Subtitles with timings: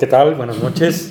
[0.00, 0.34] ¿Qué tal?
[0.34, 1.10] Buenas noches.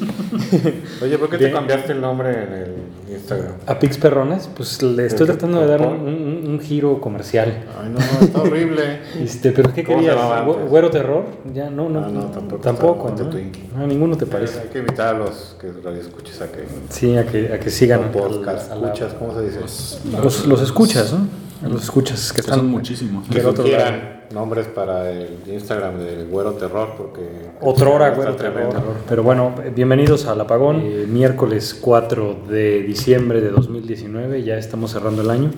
[1.01, 1.53] Oye, ¿por qué te Bien.
[1.55, 3.53] cambiaste el nombre en el Instagram?
[3.67, 7.65] A Pix Perrones, pues le estoy tratando de dar un, un- un giro comercial.
[7.81, 8.99] Ay, no, está horrible.
[9.23, 10.45] Este, pero ¿qué ¿Cómo se querías?
[10.69, 11.25] ¿Güero terror?
[11.53, 11.99] Ya, no, no.
[12.03, 13.29] Ah, no, tampoco Tampoco, está ¿no?
[13.29, 13.69] Twinkie.
[13.75, 14.59] No, ninguno te parece.
[14.61, 17.69] Hay que invitar a los que radio escuches a que Sí, a que, a que
[17.69, 18.11] sigan.
[18.11, 19.59] podcast a la- escuchas, ¿cómo se dice?
[20.23, 21.27] los, los escuchas, ¿no?
[21.63, 23.27] A los escuchas que Que están son muchísimos.
[23.27, 23.91] que del otro lado.
[24.33, 27.21] nombres para el Instagram de Güero Terror porque
[27.61, 28.69] Otrora, está güero, tremendo.
[28.69, 28.93] terror.
[29.09, 30.81] Pero bueno, bienvenidos al Apagón.
[30.83, 35.51] Eh, miércoles 4 de diciembre de 2019, ya estamos cerrando el año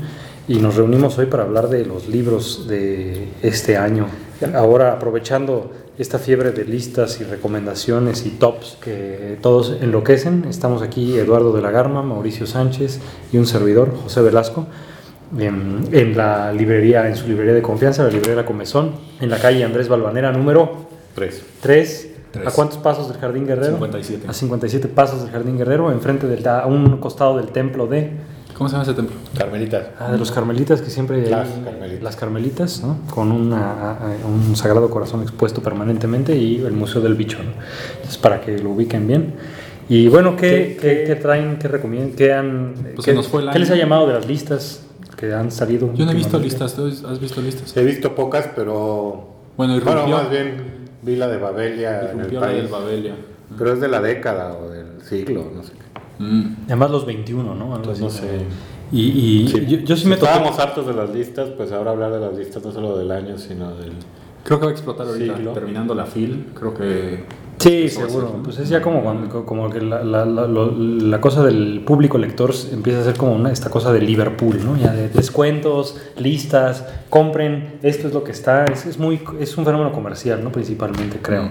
[0.47, 4.07] y nos reunimos hoy para hablar de los libros de este año.
[4.55, 11.15] Ahora, aprovechando esta fiebre de listas y recomendaciones y tops que todos enloquecen, estamos aquí
[11.19, 12.99] Eduardo de la Garma, Mauricio Sánchez
[13.31, 14.65] y un servidor, José Velasco.
[15.37, 19.37] En, en la librería, en su librería de confianza, la librería La Comezón, en la
[19.37, 21.41] calle Andrés Balvanera, número Tres.
[21.61, 22.07] 3.
[22.31, 22.47] Tres.
[22.47, 23.73] ¿A cuántos pasos del Jardín Guerrero?
[23.73, 24.25] 57.
[24.27, 28.11] A 57 pasos del Jardín Guerrero, enfrente del, a un costado del templo de,
[28.57, 29.15] ¿Cómo se llama ese templo?
[29.37, 29.87] Carmelitas.
[29.99, 32.03] ah, de los carmelitas, que siempre Las hay- carmelitas.
[32.03, 32.97] las carmelitas, ¿no?
[33.09, 37.51] con una- un sagrado corazón expuesto permanentemente y el Museo del Bicho, ¿no?
[37.95, 39.33] Entonces, para que lo ubiquen bien.
[39.89, 43.49] Y bueno, ¿qué, qué, qué traen, qué recomiendan, qué han, Pues qué, nos fue el
[43.49, 44.85] qué les ha llamado de las listas
[45.21, 45.93] que han salido?
[45.93, 46.73] Yo no he visto listas.
[46.73, 47.77] ¿Tú has visto listas?
[47.77, 50.17] He visto pocas, pero Bueno, bueno, irrumpió.
[50.17, 50.55] más bien
[51.03, 52.57] vi la de Babelia en el país.
[52.63, 53.15] del Babelia.
[53.57, 56.23] Pero es de la década o del siglo, no sé qué.
[56.23, 56.55] Mm.
[56.65, 57.75] Además los 21, ¿no?
[57.75, 58.01] Algo así.
[58.01, 58.27] No sé.
[58.91, 59.01] Y,
[59.43, 60.27] y yo, yo sí Si me tocó...
[60.27, 63.37] estábamos hartos de las listas, pues ahora hablar de las listas no solo del año,
[63.37, 63.91] sino del...
[64.43, 65.35] Creo que va a explotar ahorita.
[65.37, 65.51] Siglo.
[65.53, 67.23] Terminando la fil, creo que.
[67.59, 68.27] Sí, seguro.
[68.27, 68.43] ser, ¿no?
[68.43, 72.17] Pues es ya como, cuando- como que la, la- la- lo- la cosa del público
[72.17, 74.77] lector empieza a ser como una, esta cosa de Liverpool, ¿no?
[74.77, 78.65] Ya de descuentos, listas, compren, esto es lo que está.
[78.65, 80.51] Es, es muy, es un fenómeno comercial, ¿no?
[80.51, 81.49] Principalmente, creo.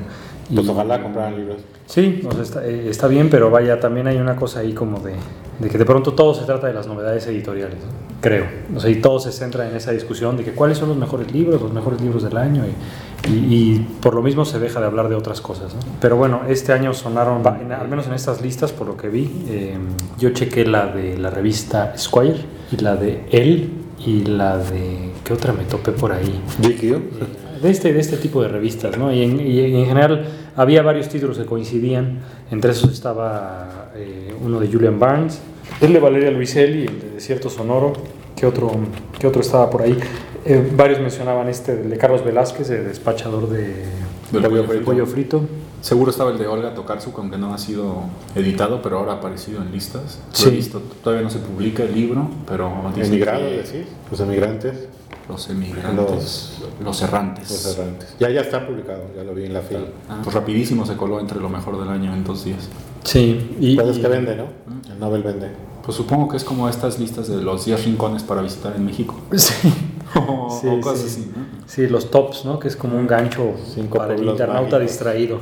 [0.51, 1.59] Y- Pues ojalá compraran libros.
[1.87, 4.99] Sí, o sea, está, eh, está bien, pero vaya, también hay una cosa ahí como
[4.99, 5.15] de,
[5.61, 8.10] de que de pronto todo se trata de las novedades editoriales, ¿no?
[8.21, 8.47] Creo.
[8.75, 11.33] O sea, y todo se centra en esa discusión de que cuáles son los mejores
[11.33, 14.87] libros, los mejores libros del año, y, y- y por lo mismo se deja de
[14.87, 15.75] hablar de otras cosas.
[15.75, 15.81] ¿no?
[16.01, 19.31] Pero bueno, este año sonaron, en- al menos en estas listas, por lo que vi,
[19.49, 19.77] eh,
[20.19, 23.69] yo chequé la de la revista Squire, y la de Elle,
[24.07, 25.11] y la de...
[25.25, 26.41] ¿Qué otra me topé por ahí?
[26.63, 27.50] GQ.
[27.63, 29.13] De este, de este tipo de revistas, ¿no?
[29.13, 30.27] Y en, y en general
[30.57, 35.41] había varios títulos que coincidían, entre esos estaba eh, uno de Julian Barnes,
[35.81, 37.93] el de Valeria Luiselli, el de Desierto Sonoro,
[38.37, 38.71] ¿qué otro,
[39.19, 39.97] qué otro estaba por ahí?
[40.45, 43.85] Eh, varios mencionaban este, el de Carlos Velázquez, el despachador de
[44.33, 44.85] Del pollo, pollo frito.
[44.85, 45.41] pollo frito.
[45.83, 48.03] Seguro estaba el de Olga Tokarczuk, aunque no ha sido
[48.35, 50.19] editado, pero ahora ha aparecido en listas.
[50.31, 50.49] Lo Sí.
[50.49, 50.83] he visto.
[51.03, 53.87] Todavía no se publica el libro, pero dicen Emigrados, que decís.
[54.11, 54.89] Los emigrantes,
[55.29, 57.51] los emigrantes, los, errantes.
[57.51, 58.15] los errantes.
[58.19, 59.81] Ya, ya está publicado, ya lo vi en la fila.
[60.09, 62.69] Ah, pues rapidísimo se coló entre lo mejor del año en dos días.
[63.05, 64.45] Sí, y, Pues es y- que vende, ¿no?
[64.93, 65.51] El Nobel vende.
[65.85, 69.15] Pues supongo que es como estas listas de los 10 rincones para visitar en México.
[69.37, 69.55] sí,
[70.15, 71.07] o, Sí, o cosas sí.
[71.07, 71.45] así, ¿no?
[71.67, 72.59] sí, los tops, ¿no?
[72.59, 74.81] Que es como un gancho Cinco para el internauta mágicos.
[74.83, 75.41] distraído.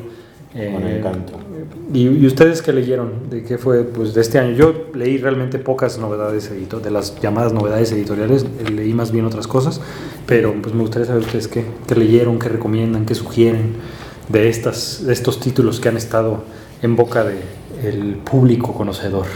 [0.55, 1.33] Eh, Con encanto.
[1.93, 3.29] ¿Y, y ustedes qué leyeron?
[3.29, 4.53] ¿De qué fue pues, de este año?
[4.53, 9.27] Yo leí realmente pocas novedades editoriales, de las llamadas novedades editoriales, eh, leí más bien
[9.27, 9.81] otras cosas,
[10.27, 13.75] pero pues me gustaría saber ustedes qué, qué leyeron, qué recomiendan, qué sugieren
[14.29, 16.45] de, estas, de estos títulos que han estado
[16.81, 19.27] en boca del público conocedor.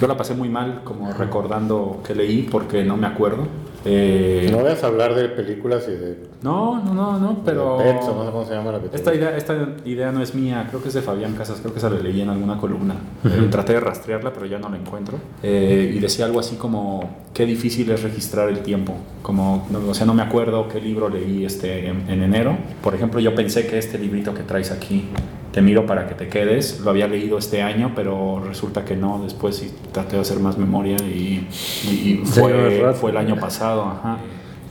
[0.00, 3.46] Yo la pasé muy mal como recordando que leí porque no me acuerdo.
[3.84, 7.78] Eh, No vayas a hablar de películas y de, no, no, no, no, pero...
[7.78, 10.80] Pets, no sé cómo se llama la Esta idea, esta idea no es mía, creo
[10.82, 12.94] que es de Fabián Casas, creo que se la leí en alguna columna.
[13.24, 15.18] Eh, traté de rastrearla, pero ya no la encuentro.
[15.42, 18.94] Eh, y decía algo así como, qué difícil es registrar el tiempo.
[19.22, 22.56] Como, no, o sea, no me acuerdo qué libro leí este, en, en enero.
[22.82, 25.08] Por ejemplo, yo pensé que este librito que traes aquí,
[25.54, 29.20] Te miro para que te quedes, lo había leído este año, pero resulta que no.
[29.22, 31.46] Después sí traté de hacer más memoria y,
[31.84, 33.82] y- fue, fue el año pasado.
[33.84, 34.18] Ajá.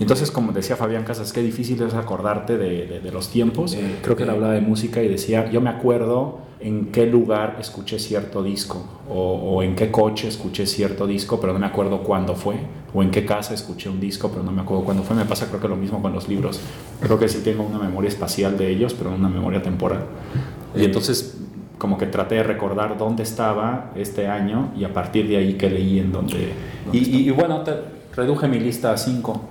[0.01, 3.73] Entonces, como decía Fabián Casas, qué difícil es acordarte de, de- de los tiempos.
[3.75, 7.57] Eh, creo que él hablaba de música y decía, yo me acuerdo en qué lugar
[7.59, 12.03] escuché cierto disco o, o en qué coche escuché cierto disco, pero no me acuerdo
[12.03, 12.55] cuándo fue,
[12.93, 15.15] o en qué casa escuché un disco, pero no me acuerdo cuándo fue.
[15.15, 16.59] Me pasa creo que lo mismo con los libros.
[17.01, 20.05] Creo que sí tengo una memoria espacial de ellos, pero una memoria temporal.
[20.75, 21.37] Y entonces
[21.77, 25.69] como que traté de recordar dónde estaba este año y a partir de ahí que
[25.69, 26.49] leí en dónde...
[26.85, 29.49] dónde Y- bueno, te- reduje mi lista a 5.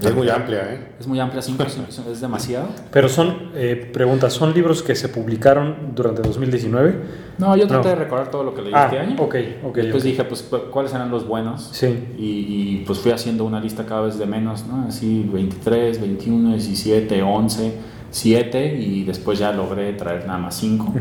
[0.00, 0.92] Es muy amplia, ¿eh?
[0.98, 1.62] Es muy amplia, 5
[2.10, 2.68] es demasiado.
[2.92, 6.94] Pero son, eh, preguntas, ¿son libros que se publicaron durante 2019?
[7.38, 7.94] No, yo traté No.
[7.96, 9.16] de recordar todo lo que leí Ah, este año.
[9.20, 9.74] ok, ok.
[9.76, 11.68] Después dije, pues, cu- ¿cuáles eran los buenos?
[11.72, 11.86] Sí.
[12.16, 14.86] Y, y, pues fui haciendo una lista cada vez de menos, ¿no?
[14.88, 17.72] Así 23, 21, 17, 11.
[18.10, 20.92] Siete y después ya logré traer nada más cinco.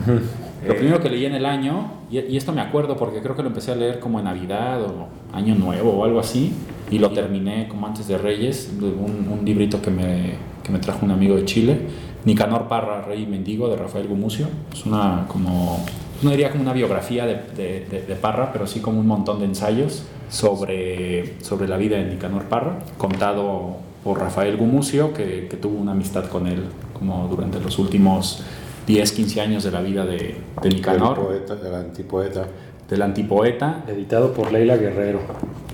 [0.68, 3.48] Lo primero que leí en el año, y, esto me acuerdo porque creo que lo
[3.48, 6.54] empecé a leer como en Navidad o Año Nuevo o algo así,
[6.92, 10.34] y lo terminé como antes de Reyes, un, un librito que me,
[10.64, 11.80] que me trajo un amigo de Chile,
[12.26, 14.48] Nicanor Parra, Rey y Mendigo, de Rafael Gumucio.
[14.74, 15.86] Es una como,
[16.22, 19.46] no diría como una biografía de, de, de, Parra, pero sí como un montón de
[19.46, 25.80] ensayos sobre, sobre la vida de Nicanor Parra, contado por Rafael Gumucio, que, que tuvo
[25.80, 26.64] una amistad con él
[27.00, 28.44] como durante los últimos
[28.88, 31.18] 10, 15 años de la vida de, de Nicanor.
[31.18, 32.46] El poeta, del antipoeta.
[32.90, 33.84] Del antipoeta.
[33.88, 35.22] Editado por Leila Guerrero.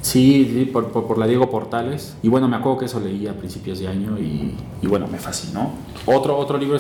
[0.01, 2.15] Sí, por, por, la Diego Portales.
[2.21, 5.17] Y bueno, me acuerdo que eso leí a principios de año y, y, bueno, me
[5.17, 5.71] fascinó.
[6.05, 6.79] Otro, otro libro,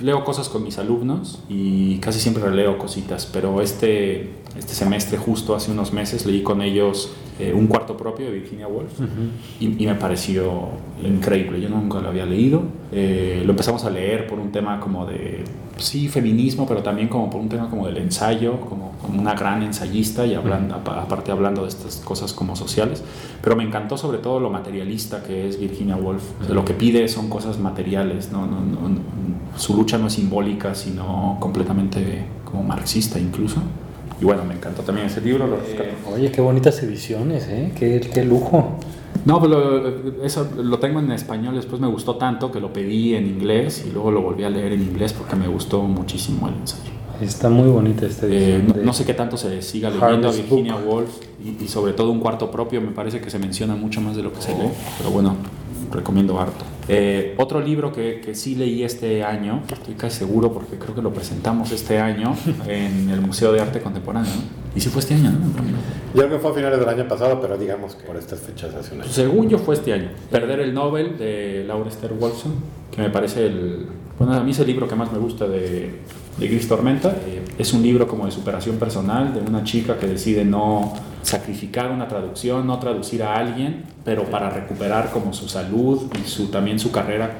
[0.00, 5.54] leo cosas con mis alumnos y casi siempre leo cositas, pero este, este semestre, justo
[5.54, 8.98] hace unos meses, leí con ellos eh, Un cuarto propio de Virginia Woolf
[9.60, 10.68] y, y, me pareció
[11.04, 11.60] increíble.
[11.60, 12.62] Yo nunca lo había leído.
[12.92, 15.44] Eh, lo empezamos a leer por un tema como de,
[15.76, 19.62] sí, feminismo, pero también como por un tema como del ensayo, como, como una gran
[19.62, 23.04] ensayista y hablando, aparte hablando de estas cosas como sociales.
[23.42, 26.22] Pero me encantó sobre todo lo materialista que es Virginia Woolf.
[26.48, 28.96] lo que pide son cosas materiales, no, no, no,
[29.56, 33.60] su lucha no es simbólica, sino completamente como marxista incluso.
[34.20, 35.46] Y bueno, me encantó también ese libro.
[35.46, 37.72] Lo eh, oye, qué bonitas ediciones, ¿eh?
[37.74, 38.78] Qué, qué lujo.
[39.24, 43.14] No, pues lo, eso lo tengo en español, después me gustó tanto que lo pedí
[43.14, 46.54] en inglés y luego lo volví a leer en inglés porque me gustó muchísimo el
[46.54, 46.92] ensayo.
[47.20, 50.76] Está muy bonita este eh, no, no, sé qué tanto se siga leyendo a Virginia
[50.76, 51.10] Woolf
[51.42, 54.22] y, y, sobre todo un cuarto propio, me parece que se menciona mucho más de
[54.22, 54.68] lo que se lee,
[54.98, 55.34] pero bueno,
[55.90, 56.64] recomiendo harto.
[56.88, 61.02] Eh, otro libro que, que, sí leí este año, estoy casi seguro porque creo que
[61.02, 62.36] lo presentamos este año
[62.68, 64.30] en el Museo de Arte Contemporáneo.
[64.74, 65.30] ¿Y si fue este año?
[65.30, 65.38] ¿no?
[66.14, 68.74] Yo creo que fue a finales del año pasado, pero digamos que por estas fechas
[68.74, 69.10] hace un año.
[69.10, 70.10] Según yo fue este año.
[70.30, 72.54] Perder el Nobel de Laura Esther Watson,
[72.94, 73.86] que me parece el...
[74.18, 75.90] Bueno, a mí es el libro que más me gusta de,
[76.38, 77.16] de Gris Tormenta.
[77.26, 81.90] Eh, es un libro como de superación personal de una chica que decide no sacrificar
[81.90, 86.78] una traducción, no traducir a alguien, pero para recuperar como su salud y su, también
[86.78, 87.30] su carrera.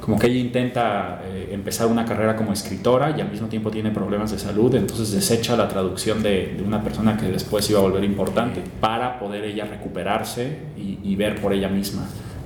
[0.00, 3.92] Como que ella intenta eh, empezar una carrera como escritora y al mismo tiempo tiene
[3.92, 7.82] problemas de salud, entonces desecha la traducción de, de una persona que después iba a
[7.82, 12.02] volver importante para poder ella recuperarse y, y ver por ella misma.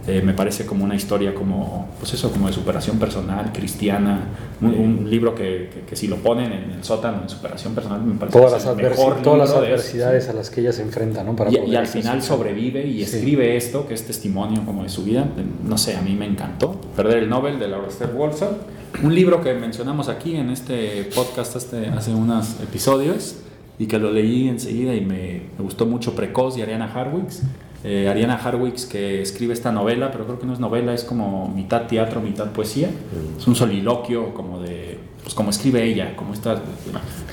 [0.09, 4.21] Eh, me parece como una historia como, pues eso, como de superación personal, cristiana,
[4.61, 8.03] un, un libro que, que, que, si lo ponen en el sótano en superación personal,
[8.03, 11.35] me parece todas las, mejor todas las adversidades a las que ella se enfrenta, ¿no?
[11.35, 13.17] Para y, y al final sobrevive y sí.
[13.17, 15.27] escribe esto, que es testimonio como de su vida,
[15.65, 16.81] no sé, a mí me encantó.
[16.95, 18.59] Perder el Nobel de Laura Esther Wolfson,
[19.03, 23.39] un libro que mencionamos aquí en este podcast hace, hace unos episodios
[23.77, 27.43] y que lo leí enseguida y me, me gustó mucho, Precoz de Ariana Harwicks
[27.89, 31.47] eh, Ariana Harwicks que escribe esta novela, pero creo que no es novela, es como
[31.55, 32.89] mitad teatro, mitad poesía.
[32.89, 33.39] Mm.
[33.39, 36.61] Es un soliloquio como de, pues como escribe ella, como esta,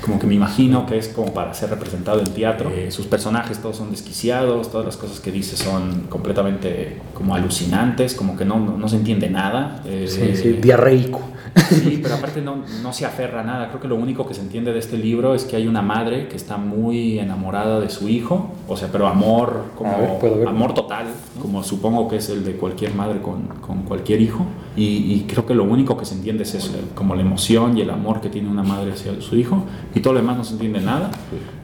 [0.00, 2.70] como que me imagino que es como para ser representado en teatro.
[2.70, 8.14] Eh, sus personajes todos son desquiciados, todas las cosas que dice son completamente como alucinantes,
[8.14, 9.82] como que no, no, no se entiende nada.
[9.84, 11.20] Eh, sí, sí, diarreico.
[11.68, 13.68] Sí, pero aparte no, no, se aferra a nada.
[13.68, 16.28] Creo que lo único que se entiende de este libro es que hay una madre
[16.28, 21.06] que está muy enamorada de su hijo, o sea, pero amor, como ver, amor total,
[21.40, 24.44] como supongo que es el de cualquier madre con, con cualquier hijo.
[24.76, 27.82] Y, y, creo que lo único que se entiende es eso, como la emoción y
[27.82, 30.54] el amor que tiene una madre hacia su hijo, y todo lo demás no se
[30.54, 31.10] entiende nada.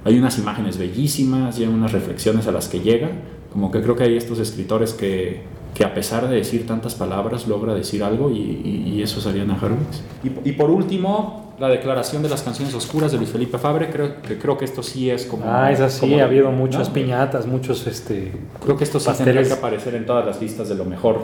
[0.04, 3.10] Hay unas imágenes bellísimas y hay unas reflexiones a las que llega,
[3.52, 5.42] como que creo que hay estos escritores que
[5.74, 9.26] que a pesar de decir tantas palabras logra decir algo y, y, y eso es
[9.26, 10.02] Ariana Harwitz.
[10.24, 14.20] Y, y, por último, la declaración de las canciones oscuras de Luis Felipe Fabre, creo
[14.22, 15.44] que, creo que esto sí es como...
[15.46, 16.94] Ah, es así, ha habido muchas ¿no?
[16.94, 17.86] piñatas, muchos...
[17.86, 18.32] Este,
[18.64, 19.34] creo que esto sí pasteles.
[19.34, 21.20] tendría que aparecer en todas las listas de lo mejor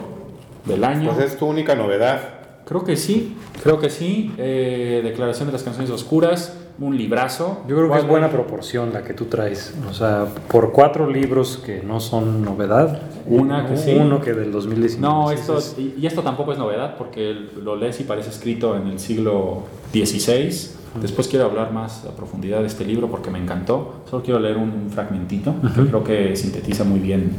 [0.65, 1.11] del año.
[1.13, 2.19] Pues es tu única novedad.
[2.65, 4.33] Creo que sí, creo que sí.
[4.37, 7.63] Eh, declaración de las canciones oscuras, un librazo.
[7.67, 9.73] Yo creo que es buena proporción la que tú traes.
[9.89, 13.95] O sea, por cuatro libros que no son novedad, una que sí.
[13.99, 14.99] uno que del 2019.
[15.01, 18.99] No, esto, y esto tampoco es novedad porque lo lees y parece escrito en el
[18.99, 20.75] siglo XVI.
[21.01, 24.01] Después quiero hablar más a profundidad de este libro porque me encantó.
[24.09, 25.73] Solo quiero leer un, un fragmentito uh -huh.
[25.73, 27.31] que creo que sintetiza muy bien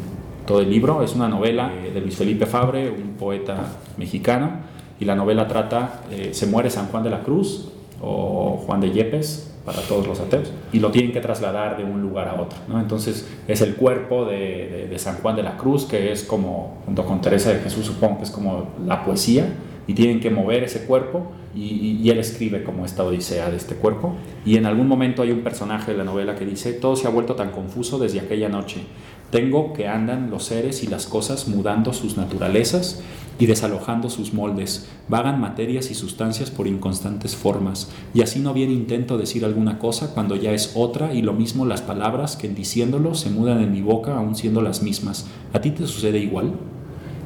[0.47, 1.02] todo el libro.
[1.02, 3.57] Es una novela de Luis Felipe Fabre, un poeta
[3.97, 7.68] mexicano y la novela trata, eh, se muere San Juan de la Cruz
[8.00, 12.00] o Juan de Yepes para todos los ateos y lo tienen que trasladar de un
[12.00, 12.59] lugar a otro.
[12.69, 12.81] ¿no?
[12.81, 17.21] Entonces es el cuerpo de, San Juan de la Cruz que es como, junto con
[17.21, 19.52] Teresa de Jesús supongo que es como la poesía
[19.87, 23.75] y tienen que mover ese cuerpo y, y, él escribe como esta odisea de este
[23.75, 24.14] cuerpo
[24.45, 27.11] y en algún momento hay un personaje de la novela que dice todo se ha
[27.11, 28.83] vuelto tan confuso desde aquella noche
[29.31, 33.02] Tengo que andan los seres y las cosas mudando sus naturalezas
[33.38, 38.71] y desalojando sus moldes, vagan materias y sustancias por inconstantes formas, y así no bien
[38.71, 42.54] intento decir alguna cosa cuando ya es otra, y lo mismo las palabras que en
[42.54, 45.26] diciéndolo se mudan en mi boca aún siendo las mismas.
[45.52, 46.52] ¿A ti te sucede igual?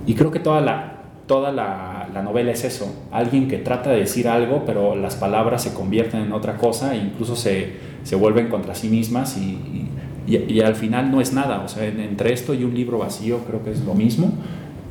[0.06, 4.28] Y creo que toda la, toda la, novela es eso, alguien que trata de decir
[4.28, 7.72] algo, pero las palabras se convierten en otra cosa e incluso se,
[8.04, 9.88] se vuelven contra sí mismas y,
[10.26, 13.64] y, al final no es nada, o sea, entre esto y un libro vacío creo
[13.64, 14.32] que es lo mismo.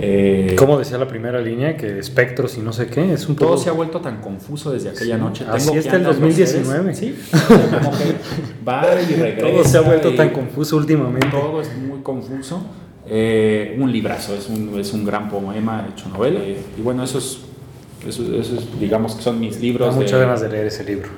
[0.03, 3.55] Eh, Como decía la primera línea, que espectros y no sé qué, es un Todo
[3.55, 5.45] se ha vuelto tan confuso desde aquella noche.
[5.47, 6.95] Así está el 2019.
[6.95, 8.15] Sí, como que
[8.67, 9.47] va y regresa.
[9.47, 11.27] Todo se ha vuelto tan confuso últimamente.
[11.29, 12.63] Todo es muy confuso.
[13.07, 16.39] Eh, un librazo, es un, es un gran poema hecho novela.
[16.43, 17.41] Y bueno, eso es,
[18.07, 19.95] eso, es, digamos que son mis libros.
[19.95, 21.09] muchas ganas de leer ese libro.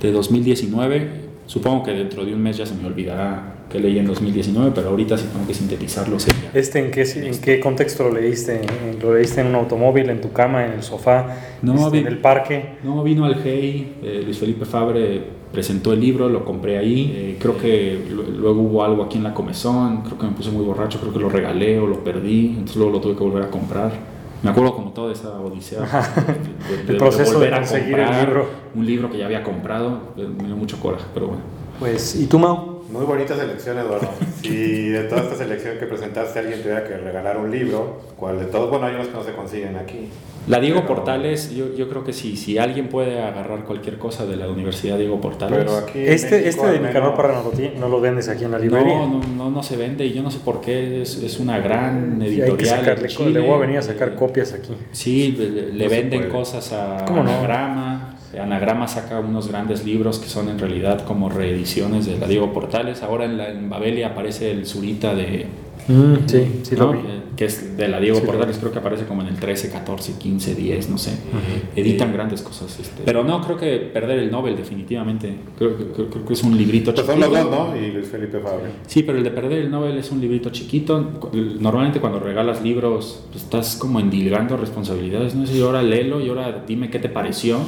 [0.00, 1.22] De 2019.
[1.46, 4.90] Supongo que dentro de un mes ya se me olvidará que leí en 2019, pero
[4.90, 6.18] ahorita sí tengo que sintetizarlo.
[6.52, 8.60] ¿Este en qué, en qué contexto lo leíste?
[9.00, 12.18] ¿Lo leíste en un automóvil, en tu cama, en el sofá, no, este, en el
[12.18, 12.76] parque?
[12.84, 17.36] No, vino al GEI, eh, Luis Felipe Fabre presentó el libro, lo compré ahí, eh,
[17.38, 20.98] creo que luego hubo algo aquí en la comezón, creo que me puse muy borracho,
[21.00, 23.92] creo que lo regalé o lo perdí, entonces luego lo tuve que volver a comprar.
[24.42, 28.46] Me acuerdo como toda esa odisea de, el proceso de, conseguir el libro.
[28.74, 31.42] Un libro que ya había comprado, me dio mucho coraje, pero bueno.
[31.78, 32.71] Pues, ¿y tú, Mau?
[32.92, 34.08] Muy bonita selección, Eduardo.
[34.42, 38.46] Si de toda esta selección que presentaste alguien tuviera que regalar un libro, ¿cuál de
[38.46, 38.68] todos?
[38.68, 40.08] Bueno, hay unos que no se consiguen aquí.
[40.48, 44.36] La Diego Portales, yo, yo creo que sí, si alguien puede agarrar cualquier cosa de
[44.36, 45.60] la Universidad Diego Portales.
[45.60, 47.40] Pero aquí este, este de Nicanor Parra
[47.78, 48.94] no, lo vendes aquí en la librería.
[48.94, 51.60] No, no, no, no, se vende y yo no sé por qué, es, es una
[51.60, 52.50] gran editorial.
[52.50, 54.74] hay que sacarle, le voy a venir a sacar copias aquí.
[54.90, 55.36] Sí,
[55.72, 58.16] le, venden cosas a ¿Cómo Anagrama.
[58.40, 63.02] Anagrama saca unos grandes libros que son en realidad como reediciones de la Diego Portales.
[63.02, 65.46] Ahora en, la, en Babelia aparece el Zurita de...
[65.88, 66.98] Mm, sí, sí lo vi.
[67.00, 70.14] Eh, que es de la Diego Portales, creo que aparece como en el 13, 14,
[70.18, 71.12] 15, 10, no sé.
[71.74, 72.78] Editan grandes cosas.
[72.78, 73.02] Este.
[73.04, 75.34] Pero no, creo que perder el Nobel definitivamente.
[75.58, 75.76] Creo,
[76.26, 77.06] que es un librito chiquito.
[77.06, 77.76] Pues son los dos, ¿no?
[77.76, 78.70] Y Luis Felipe Fabre.
[78.86, 81.20] Sí, pero el de perder el Nobel es un librito chiquito.
[81.58, 85.50] Normalmente cuando regalas libros pues, estás como endilgando responsabilidades, ¿no?
[85.50, 87.58] Y ahora léelo y ahora dime qué te pareció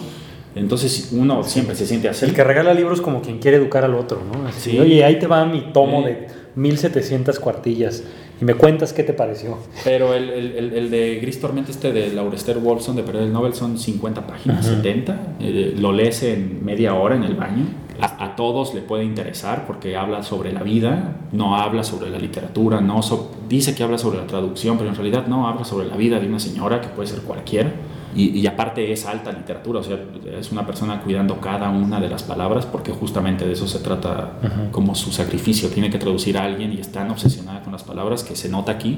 [0.54, 2.24] entonces uno siempre se siente así.
[2.24, 4.46] El que regala libros como quien quiere educar al otro, ¿no?
[4.46, 8.04] Así, Oye, ahí te va mi tomo de 1700 cuartillas
[8.40, 9.58] y me cuentas qué te pareció.
[9.82, 13.54] Pero el, el, el de Gris Tormenta, este de Laurester Wolfson de Perder el Nobel,
[13.54, 15.36] son 50 páginas, 70.
[15.40, 17.64] Eh, lo lees en media hora en el baño.
[18.00, 22.18] A, a, todos le puede interesar porque habla sobre la vida, no habla sobre la
[22.18, 23.00] literatura, no
[23.48, 26.26] dice que habla sobre la traducción, pero en realidad no habla sobre la vida de
[26.26, 27.72] una señora que puede ser cualquiera
[28.14, 29.98] y, aparte es alta literatura, o sea,
[30.38, 34.38] es una persona cuidando cada una de las palabras porque justamente de eso se trata
[34.70, 38.22] como su sacrificio, tiene que traducir a alguien y es tan obsesionada con las palabras
[38.22, 38.96] que se nota aquí,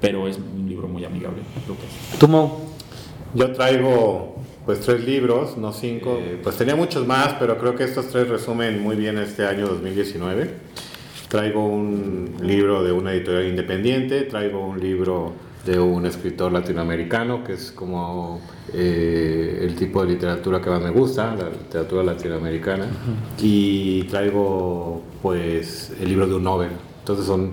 [0.00, 1.42] pero es un libro muy amigable.
[2.18, 2.60] ¿Tú, Mo?
[3.34, 7.84] Yo traigo pues tres libros, no cinco, eh, pues tenía muchos más, pero creo que
[7.84, 10.50] estos tres resumen muy bien este año 2019.
[11.28, 15.32] Traigo un libro de una editorial independiente, traigo un libro
[15.66, 18.40] de un escritor latinoamericano, que es como
[18.72, 22.86] eh, el tipo de literatura que más me gusta, la literatura latinoamericana,
[23.42, 26.70] y traigo pues el libro de un Nobel.
[27.00, 27.52] Entonces son,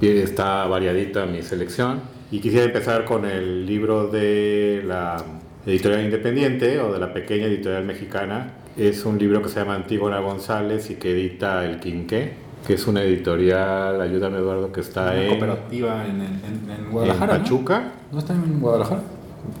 [0.00, 2.00] está variadita mi selección.
[2.32, 5.22] Y quisiera empezar con el libro de la
[5.64, 8.54] editorial independiente o de la pequeña editorial mexicana.
[8.76, 12.32] Es un libro que se llama Antígona González y que edita El Quinqué
[12.66, 15.30] que es una editorial, ayúdame Eduardo, que está en...
[15.30, 17.36] cooperativa en, en, Guadalajara.
[17.36, 17.92] ¿En Pachuca?
[18.12, 18.18] ¿no?
[18.18, 19.02] está en Guadalajara?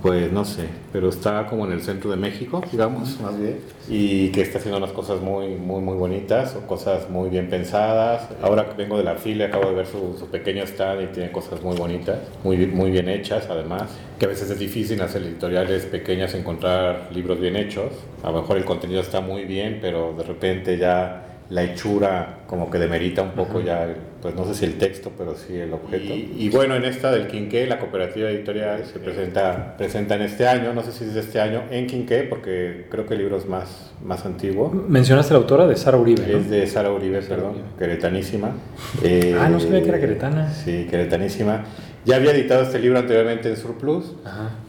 [0.00, 4.28] Pues no sé, pero está como en el centro de México, digamos, más bien, y
[4.28, 8.28] que está haciendo unas cosas muy, muy, muy bonitas, o cosas muy bien pensadas.
[8.42, 11.32] Ahora que vengo de la fila, acabo de ver su, su, pequeño stand y tiene
[11.32, 13.90] cosas muy bonitas, muy, muy bien hechas además,
[14.20, 17.90] que a veces es difícil en hacer editoriales pequeñas encontrar libros bien hechos.
[18.22, 22.70] A lo mejor el contenido está muy bien, pero de repente ya la hechura como
[22.70, 23.86] que demerita un poco ya,
[24.20, 26.14] pues no sé si el texto, pero sí el objeto.
[26.14, 30.72] Y, bueno, en esta del Quinqué, la cooperativa editorial se presenta, presenta en este año,
[30.72, 33.46] no sé si es de este año, en Quinqué, porque creo que el libro es
[33.46, 34.70] más, más antiguo.
[34.70, 36.36] ¿Mencionaste la autora de Sara Uribe?
[36.36, 38.52] Es de Sara Uribe, perdón, queretanísima.
[39.38, 40.52] ah, no sabía que era queretana.
[40.52, 41.64] Sí, queretanísima.
[42.04, 44.12] Ya había editado este libro anteriormente en Surplus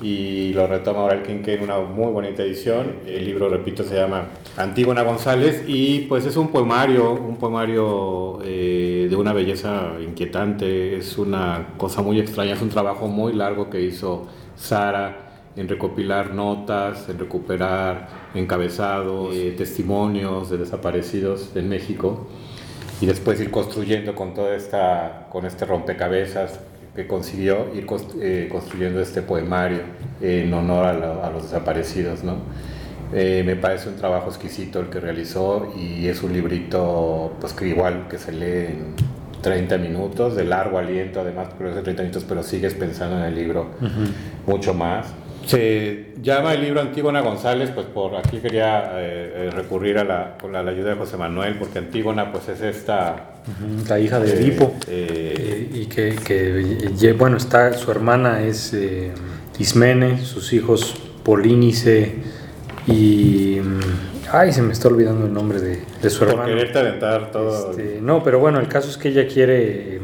[0.03, 2.97] y lo retoma ahora el Quinqué en una muy bonita edición.
[3.07, 9.07] El libro, repito, se llama Antígona González y pues es un poemario, un poemario eh,
[9.09, 13.81] de una belleza inquietante, es una cosa muy extraña, es un trabajo muy largo que
[13.81, 22.27] hizo Sara en recopilar notas, en recuperar encabezados, eh, testimonios de desaparecidos en México
[23.01, 26.59] y después ir construyendo con toda esta, con este rompecabezas
[26.95, 27.87] que consiguió ir
[28.21, 29.81] eh, construyendo este poemario
[30.21, 32.37] en honor a, los desaparecidos, ¿no?
[33.13, 37.67] Eh, me parece un trabajo exquisito el que realizó y es un librito pues que
[37.67, 38.95] igual que se lee en
[39.41, 43.25] 30 minutos, de largo aliento además, pero es de 30 minutos, pero sigues pensando en
[43.25, 43.71] el libro
[44.47, 45.13] mucho más.
[45.45, 50.63] Se llama el libro Antígona González, pues por aquí quería eh, recurrir a la, a
[50.63, 53.32] la, ayuda de José Manuel, porque Antígona pues es esta...
[53.87, 58.73] La hija de Edipo, eh, y que, que, bueno, está, su hermana es
[59.59, 62.15] Ismene, sus hijos Polínice
[62.87, 63.57] y...
[64.31, 66.43] Ay, se me está olvidando el nombre de, de su hermano.
[66.43, 67.71] Por quererte aventar todo.
[67.71, 69.97] Este, no, pero bueno, el caso es que ella quiere...
[69.97, 70.01] Em,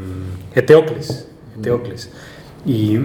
[0.54, 1.28] Eteocles,
[1.58, 2.10] Eteocles.
[2.66, 2.98] Y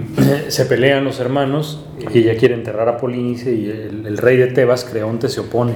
[0.48, 4.84] se pelean los hermanos y ella quiere enterrar a Polínice y el, rey de Tebas,
[4.84, 5.74] Creonte, se opone.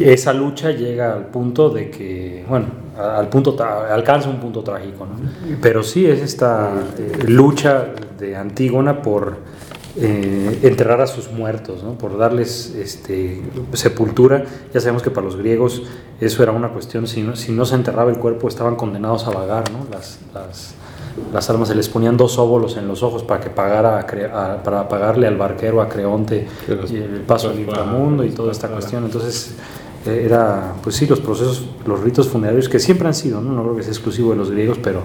[0.00, 2.66] Esa lucha llega al punto de que, bueno,
[2.98, 5.56] al punto alcanza un punto trágico, ¿no?
[5.60, 7.88] Pero sí es esta eh, lucha
[8.18, 9.36] de Antígona por
[9.94, 11.98] eh, enterrar a sus muertos, ¿no?
[11.98, 13.42] por darles este,
[13.74, 14.42] sepultura.
[14.72, 15.82] Ya sabemos que para los griegos
[16.18, 19.30] eso era una cuestión, si no, si no se enterraba el cuerpo estaban condenados a
[19.30, 19.86] vagar, ¿no?
[19.90, 20.18] las,
[21.32, 24.06] las armas se les ponían dos óvulos en los ojos para que pagara
[24.64, 29.04] para pagarle al barquero a Creonte el paso al inframundo y toda esta cuestión.
[29.04, 29.54] Entonces
[30.06, 33.62] eh, era pues sí los procesos los ritos funerarios que siempre han sido no, no
[33.62, 35.04] creo que sea exclusivo de los griegos pero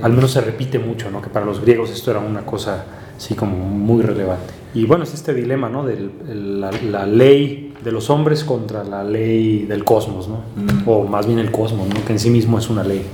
[0.00, 2.84] al menos se repite mucho no que para los griegos esto era una cosa
[3.18, 4.52] sí como muy relevante.
[4.72, 9.66] Y bueno es este dilema no de la, ley de los hombres contra la ley
[9.66, 10.88] del cosmos no mm.
[10.88, 13.04] o más bien el cosmos no que en sí mismo es una ley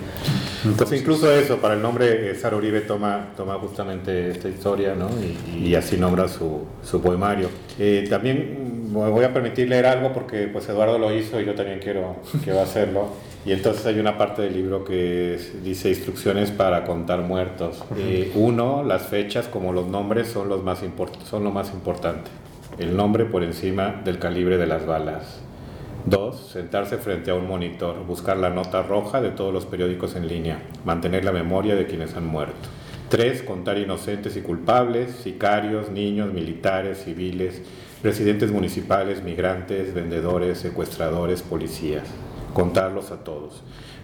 [0.65, 5.09] entonces, incluso eso, para el nombre, eh, Sara Uribe toma, toma justamente esta historia, ¿no?
[5.57, 7.49] Y, así nombra su, su poemario.
[7.79, 11.55] Eh, también me voy a permitir leer algo porque pues Eduardo lo hizo y yo
[11.55, 13.09] también quiero, quiero hacerlo.
[13.47, 17.83] Y entonces hay una parte del libro que dice instrucciones para contar muertos.
[17.97, 20.81] Eh, uno, las fechas como los nombres son, los más
[21.25, 22.31] son lo más importante.
[22.79, 25.41] El nombre por encima del calibre de las balas.
[26.07, 26.51] 2.
[26.53, 30.63] Sentarse frente a un monitor, buscar la nota roja de todos los periódicos en línea,
[30.85, 32.69] mantener la memoria de quienes han muerto.
[33.11, 33.43] 3.
[33.43, 37.63] Contar inocentes y culpables, sicarios, niños, militares, civiles,
[38.03, 42.05] residentes municipales, migrantes, vendedores, secuestradores, policías.
[42.55, 43.63] Contarlos a todos.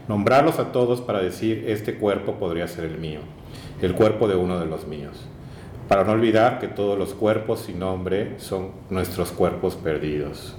[0.09, 3.21] Nombrarlos a todos para decir, este cuerpo podría ser el mío,
[3.81, 5.27] el cuerpo de uno de los míos.
[5.89, 10.57] Para no olvidar que todos los cuerpos sin nombre son nuestros cuerpos perdidos.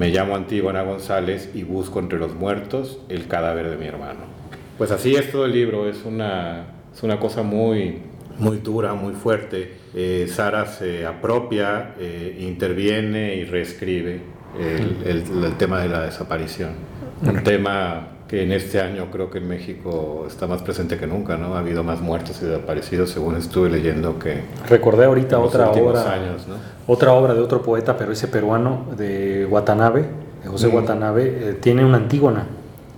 [0.00, 4.20] Me llamo Antígona González y busco entre los muertos el cadáver de mi hermano.
[4.78, 7.98] Pues así es todo el libro, es una, es una cosa muy,
[8.38, 9.74] muy dura, muy fuerte.
[9.94, 14.22] Eh, Sara se apropia, eh, interviene y reescribe
[14.58, 16.70] el, el, tema de la desaparición.
[17.20, 21.36] Un tema que en este año creo que en México está más presente que nunca,
[21.36, 21.56] ¿no?
[21.56, 24.42] Ha habido más muertos y desaparecidos, según estuve leyendo que...
[24.68, 26.46] Recordé ahorita otra obra, años,
[26.86, 30.04] otra obra de otro poeta, pero ese peruano, de Watanabe,
[30.44, 30.74] de José mm.
[30.76, 32.46] Watanabe, eh, tiene una Antígona,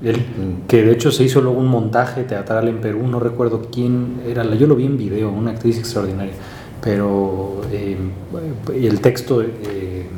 [0.02, 0.66] él, mm.
[0.68, 4.44] que de hecho se hizo luego un montaje teatral en Perú, no recuerdo quién era,
[4.44, 6.34] yo lo vi en video, una actriz extraordinaria,
[6.82, 7.96] pero eh,
[8.74, 9.40] el texto...
[9.40, 10.08] Eh,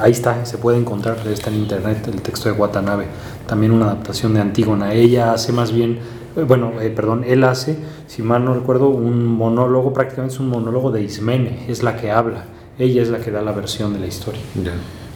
[0.00, 3.06] ahí está, se puede encontrar, está en internet el texto de Watanabe,
[3.46, 4.92] también una adaptación de Antígona.
[4.94, 5.98] Ella hace más bien,
[6.36, 7.76] eh, bueno, eh, perdón, él hace,
[8.06, 12.10] si mal no recuerdo, un monólogo, prácticamente es un monólogo de Ismene, es la que
[12.10, 12.44] habla,
[12.78, 14.40] ella es la que da la versión de la historia.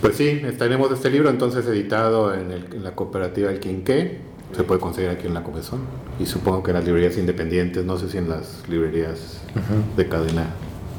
[0.00, 4.18] Pues sí, estaremos este libro entonces editado en, la cooperativa El Quinqué,
[4.54, 5.80] se puede conseguir aquí en la Comezón
[6.20, 9.40] y supongo que en las librerías independientes, no sé si en las librerías
[9.96, 10.46] de cadena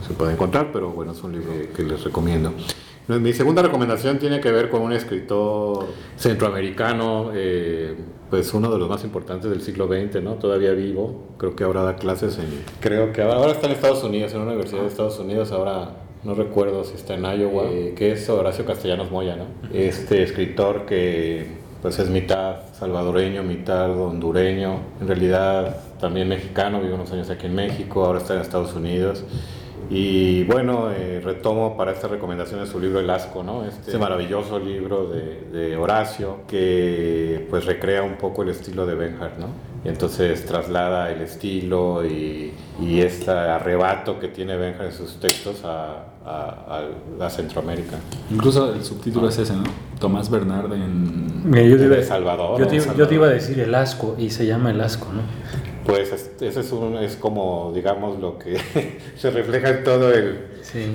[0.05, 2.53] se puede encontrar, pero bueno, es un libro que les recomiendo.
[3.07, 7.95] Mi segunda recomendación tiene que ver con un escritor centroamericano, eh,
[8.29, 10.33] pues uno de los más importantes del siglo XX, ¿no?
[10.33, 12.47] Todavía vivo, creo que ahora da clases en...
[12.81, 15.91] Creo que ahora, está en Estados Unidos, en una universidad de Estados Unidos, ahora
[16.25, 19.45] no recuerdo si está en Iowa, eh, que es Horacio Castellanos Moya, ¿no?
[19.73, 21.47] Este escritor que
[21.81, 27.55] pues es mitad salvadoreño, mitad hondureño, en realidad también mexicano, vive unos años aquí en
[27.55, 29.23] México, ahora está en Estados Unidos.
[29.89, 33.63] Y bueno, eh, retomo para esta recomendación de su libro El Asco, ¿no?
[33.63, 39.37] este maravilloso libro de, de, Horacio que pues recrea un poco el estilo de Benhart,
[39.37, 39.47] ¿no?
[39.85, 45.63] Y entonces traslada el estilo y, y este arrebato que tiene Benhart en sus textos
[45.63, 47.97] a, a, Centroamérica.
[48.29, 49.63] Incluso el subtítulo es ese, ¿no?
[49.99, 52.59] Tomás Bernard en, de Salvador.
[52.59, 55.21] Yo te, yo te, iba a decir El Asco y se llama El Asco, ¿no?
[55.87, 58.57] Pues ese es, un, es como, digamos, lo que
[59.17, 60.39] se refleja en todo el,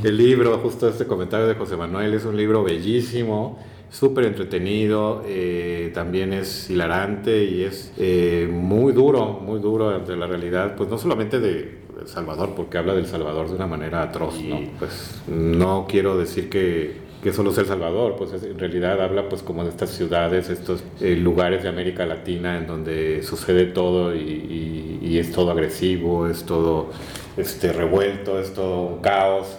[0.05, 3.59] el, libro, justo este comentario de José Manuel, es un libro bellísimo,
[3.91, 10.27] súper entretenido, eh, también es hilarante y es eh, muy duro, muy duro ante la
[10.27, 14.41] realidad, pues no solamente de El Salvador, porque habla del Salvador de una manera atroz,
[14.43, 14.61] ¿no?
[14.79, 19.43] Pues no quiero decir que que solo es El Salvador, pues en realidad habla pues
[19.43, 24.99] como de estas ciudades, estos eh, lugares de América Latina en donde sucede todo y,
[25.01, 26.91] y es todo agresivo, es todo
[27.37, 29.57] este, revuelto, es todo un caos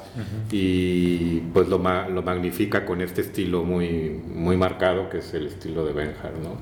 [0.51, 5.85] y pues lo, lo, magnifica con este estilo muy, muy marcado que es el estilo
[5.85, 6.33] de Benjar.
[6.43, 6.57] ¿no?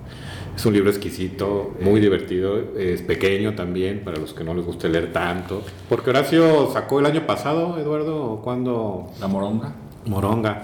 [0.55, 4.87] Es un libro exquisito, muy divertido, es pequeño también para los que no les guste
[4.87, 5.63] leer tanto.
[5.89, 9.11] Porque Horacio sacó el año pasado, Eduardo, cuando...
[9.19, 9.73] La Moronga.
[10.05, 10.63] Moronga.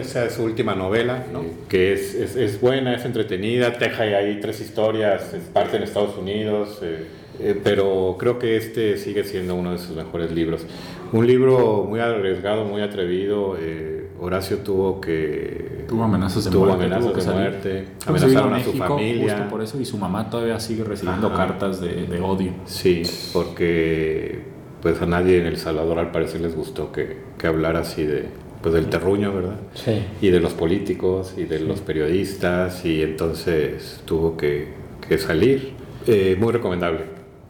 [0.00, 1.42] Esa es su última novela, ¿no?
[1.68, 6.16] que es, es, es, buena, es entretenida, teja ahí tres historias, es parte en Estados
[6.16, 6.78] Unidos.
[6.82, 7.06] Eh,
[7.42, 10.66] eh, pero creo que este sigue siendo uno de sus mejores libros.
[11.12, 13.56] Un libro muy arriesgado, muy atrevido.
[13.58, 15.86] Eh, Horacio tuvo que...
[15.88, 16.84] Tuvo amenazas de tuvo muerte.
[16.84, 19.36] Amenazas de muerte amenazaron a su familia.
[19.36, 22.52] Justo por eso, y su mamá todavía sigue recibiendo cartas de, de, odio.
[22.66, 24.40] Sí, porque
[24.82, 28.26] pues a nadie en El Salvador al parecer les gustó que, que hablara así de,
[28.62, 29.56] pues del terruño, ¿verdad?
[29.74, 30.02] Sí.
[30.20, 31.64] Y de los políticos y de sí.
[31.64, 34.68] los periodistas y entonces tuvo que,
[35.06, 35.80] que salir.
[36.06, 37.04] Eh, muy recomendable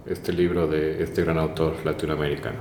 [0.06, 2.58] este libro de este gran autor latinoamericano.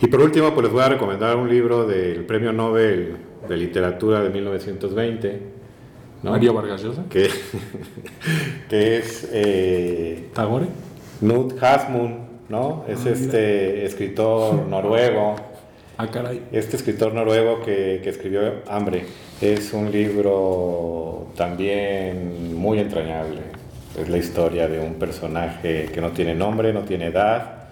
[0.00, 3.16] Y por último, pues les voy a recomendar un libro del Premio Nobel
[3.48, 5.40] de Literatura de 1920.
[6.22, 6.30] ¿no?
[6.30, 7.04] Mario Vargas Llosa.
[7.10, 7.28] Que,
[8.68, 9.28] que es...
[9.32, 10.66] Eh, ¿Tagore?
[11.20, 12.16] Knut Hasmund,
[12.48, 12.84] ¿no?
[12.88, 15.34] Es ah, este escritor noruego.
[15.98, 16.42] Ah, caray.
[16.52, 19.04] Este escritor noruego que, que escribió Hambre.
[19.40, 23.58] Es un libro también muy entrañable
[24.00, 27.68] es la historia de un personaje que no tiene nombre, no tiene edad,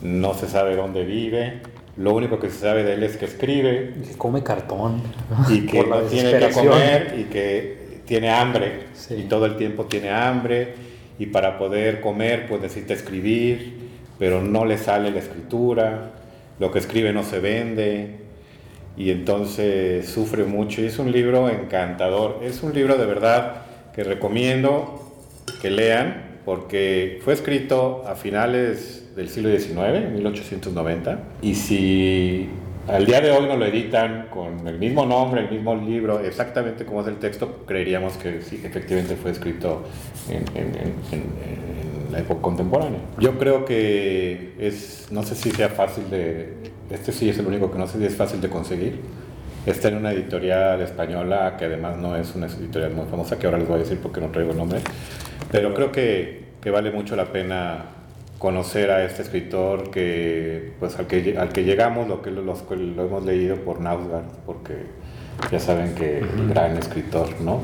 [0.00, 1.60] no se sabe dónde vive.
[1.96, 3.94] Lo único que se sabe de él es que escribe.
[4.00, 5.02] Y que come cartón.
[5.50, 8.84] Y que no tiene que comer y que tiene hambre.
[8.94, 9.14] Sí.
[9.14, 10.74] Y todo el tiempo tiene hambre.
[11.18, 16.12] Y para poder comer, pues necesita escribir, pero no le sale la escritura.
[16.62, 18.18] Lo que escribe no se vende.
[18.96, 20.80] Y entonces sufre mucho.
[20.80, 22.38] Es un libro encantador.
[22.44, 25.12] Es un libro de verdad que recomiendo
[25.60, 32.48] que lean, porque fue escrito a finales del siglo XIX, 1890, y si
[32.86, 36.84] al día de hoy no lo editan con el mismo nombre, el mismo libro, exactamente
[36.84, 39.82] como es el texto, creeríamos que sí, efectivamente fue escrito
[40.28, 43.00] en, en, en, en, la época contemporánea.
[43.18, 46.52] Yo creo que es, no sé si sea fácil de,
[46.90, 49.00] este sí es el único que no sé si es fácil de conseguir.
[49.64, 53.58] Está en una editorial española que además no es una editorial muy famosa, que ahora
[53.58, 54.80] les voy a decir porque no traigo el nombre,
[55.50, 57.86] pero creo que, que vale mucho la pena
[58.38, 63.04] conocer a este escritor que, pues, al, que, al que llegamos, lo que lo, lo
[63.04, 64.74] hemos leído por Nausgard, porque
[65.50, 67.60] ya saben que gran escritor, ¿no?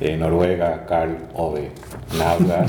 [0.00, 1.70] En Noruega, Karl Ove
[2.18, 2.68] Nausgard,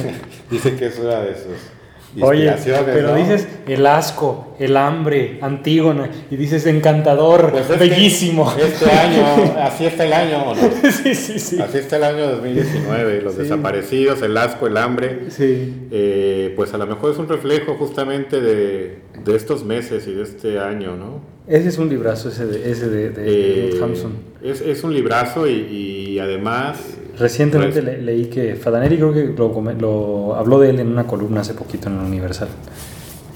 [0.50, 1.76] dice que es una de sus
[2.22, 2.54] Oye,
[2.86, 3.16] pero ¿no?
[3.16, 8.52] dices el asco, el hambre, Antígona, y dices encantador, pues este, bellísimo.
[8.58, 10.54] Este año, así está el año, ¿no?
[10.90, 11.60] sí, sí, sí.
[11.60, 13.42] Así está el año 2019, los sí.
[13.42, 15.26] desaparecidos, el asco, el hambre.
[15.28, 15.88] Sí.
[15.90, 20.22] Eh, pues a lo mejor es un reflejo justamente de, de, estos meses y de
[20.22, 21.35] este año, ¿no?
[21.46, 24.12] Ese es un librazo, ese de, ese de, de eh, Hampson.
[24.42, 26.78] Es, es, un librazo y, y además
[27.18, 31.40] Recientemente le, leí que Fadanelli creo que lo, lo, habló de él en una columna
[31.40, 32.48] hace poquito en el Universal.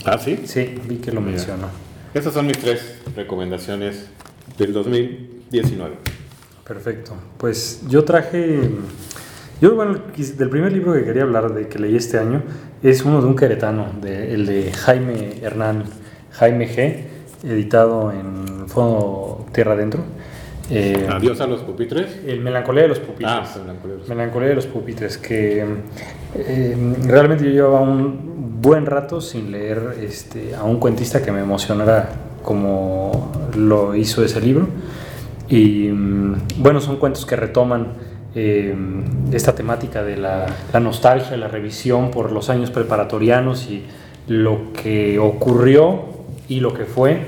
[0.04, 0.40] ¿Ah, sí?
[0.44, 1.68] Sí, vi que lo mencionó.
[2.12, 4.06] Esas son mis tres recomendaciones
[4.58, 5.94] del 2019.
[6.66, 7.14] Perfecto.
[7.38, 8.60] Pues yo traje...
[9.60, 12.42] Yo, bueno, del primer libro que quería hablar de que leí este año
[12.82, 15.84] es uno de un queretano, de, el de Jaime Hernán,
[16.32, 17.04] Jaime G.,
[17.42, 20.02] editado en Fondo Tierra Adentro.
[20.70, 22.20] Eh, Adiós a los pupitres.
[22.26, 23.28] El Melancolía de los pupitres.
[23.28, 25.64] Ah, melancolía, de los melancolía de los pupitres, que
[26.36, 31.40] eh, realmente yo llevaba un buen rato sin leer este, a un cuentista que me
[31.40, 32.10] emocionara
[32.42, 34.68] como lo hizo ese libro.
[35.48, 35.88] Y
[36.58, 37.94] bueno, son cuentos que retoman
[38.36, 38.72] eh,
[39.32, 43.84] esta temática de la, la nostalgia, la revisión por los años preparatorianos y
[44.28, 46.19] lo que ocurrió
[46.50, 47.22] y lo que fue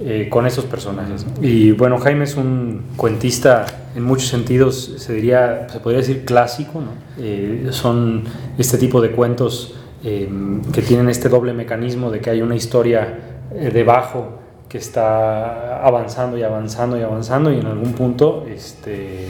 [0.00, 1.26] eh, con esos personajes.
[1.42, 6.80] Y bueno, Jaime es un cuentista en muchos sentidos, se diría, se podría decir clásico,
[6.80, 6.92] ¿no?
[7.18, 8.22] eh, son
[8.56, 10.28] este tipo de cuentos eh,
[10.72, 13.18] que tienen este doble mecanismo de que hay una historia
[13.52, 14.38] eh, debajo
[14.68, 19.26] que está avanzando y avanzando y avanzando y en algún punto este,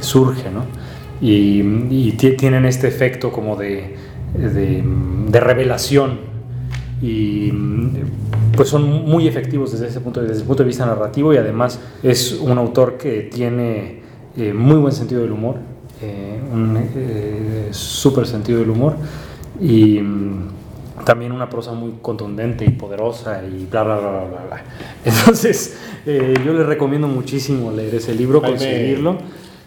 [0.00, 0.64] surge, ¿no?
[1.20, 1.60] Y,
[1.90, 3.94] y tienen este efecto como de,
[4.34, 4.82] de,
[5.28, 6.30] de revelación
[7.02, 7.52] y
[8.60, 11.80] pues son muy efectivos desde ese punto, desde el punto de vista narrativo y además
[12.02, 14.00] es un autor que tiene
[14.36, 15.56] eh, muy buen sentido del humor,
[16.02, 18.96] eh, un eh, súper sentido del humor
[19.58, 20.48] y mm,
[21.06, 24.64] también una prosa muy contundente y poderosa y bla, bla, bla, bla, bla.
[25.06, 29.16] Entonces, yo les recomiendo muchísimo leer ese libro, conseguirlo.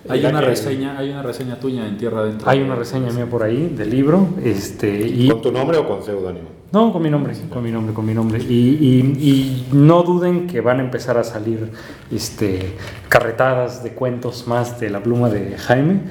[0.10, 2.50] Hay una, reseña, hay una reseña tuya en Tierra Adentro.
[2.50, 4.28] Hay una reseña mía por ahí del libro.
[4.44, 6.50] Este, y, ¿Con tu nombre o con seudónimo?
[6.74, 8.40] No, con mi nombre, con mi nombre, con mi nombre.
[8.40, 11.72] Y, no duden que van a empezar a salir
[12.12, 12.76] este,
[13.08, 16.02] carretadas de cuentos más de la pluma de Jaime.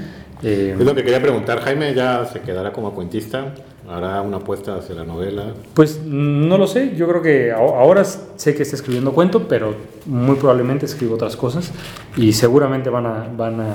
[0.42, 1.60] Eh, es lo que quería preguntar.
[1.60, 3.52] Jaime ya se quedará como cuentista.
[3.88, 5.54] ¿Hará una apuesta hacia la novela?
[5.74, 9.74] Pues no lo sé, yo creo que ahora sé que está escribiendo cuento, pero
[10.06, 11.72] muy probablemente escribo otras cosas
[12.16, 13.74] y seguramente van a, van a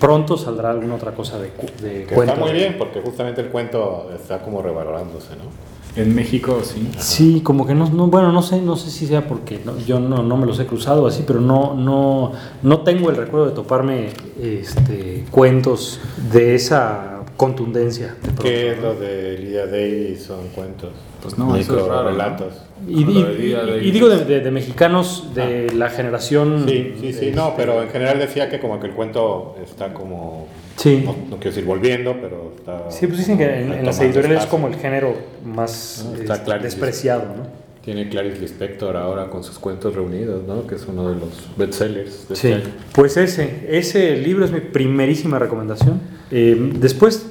[0.00, 1.50] pronto saldrá alguna otra cosa de,
[1.82, 2.32] de cuento.
[2.32, 5.74] Está muy bien, porque justamente el cuento está como revalorándose, ¿no?
[5.96, 6.90] En México, sí.
[6.98, 10.36] Sí, como que no, bueno, no sé, no sé si sea porque yo no, no,
[10.36, 14.08] me los he cruzado así, pero no, no, no tengo el recuerdo de toparme
[14.42, 16.00] este, cuentos
[16.32, 18.16] de esa contundencia.
[18.40, 20.22] ¿Qué es lo de Lydia Davis?
[20.22, 20.90] Son cuentos.
[21.22, 22.54] Pues no, eso es raro, relatos.
[22.86, 25.74] Y, y, digo de, mexicanos de ah.
[25.74, 26.66] la generación.
[26.68, 30.48] Sí, sí, sí, no, pero en general decía que como que el cuento está como.
[30.76, 31.02] Sí.
[31.04, 32.90] No, quiero decir volviendo, pero está.
[32.90, 37.63] Sí, pues dicen que en, las editoriales es como el género más ah, despreciado, ¿no?
[37.84, 40.66] Tiene Clarice Lispector ahora con sus cuentos reunidos, ¿no?
[40.66, 42.48] Que es uno de los bestsellers de sí.
[42.48, 42.74] este año.
[42.94, 46.00] Pues ese, ese libro es mi primerísima recomendación.
[46.30, 47.30] Eh, después,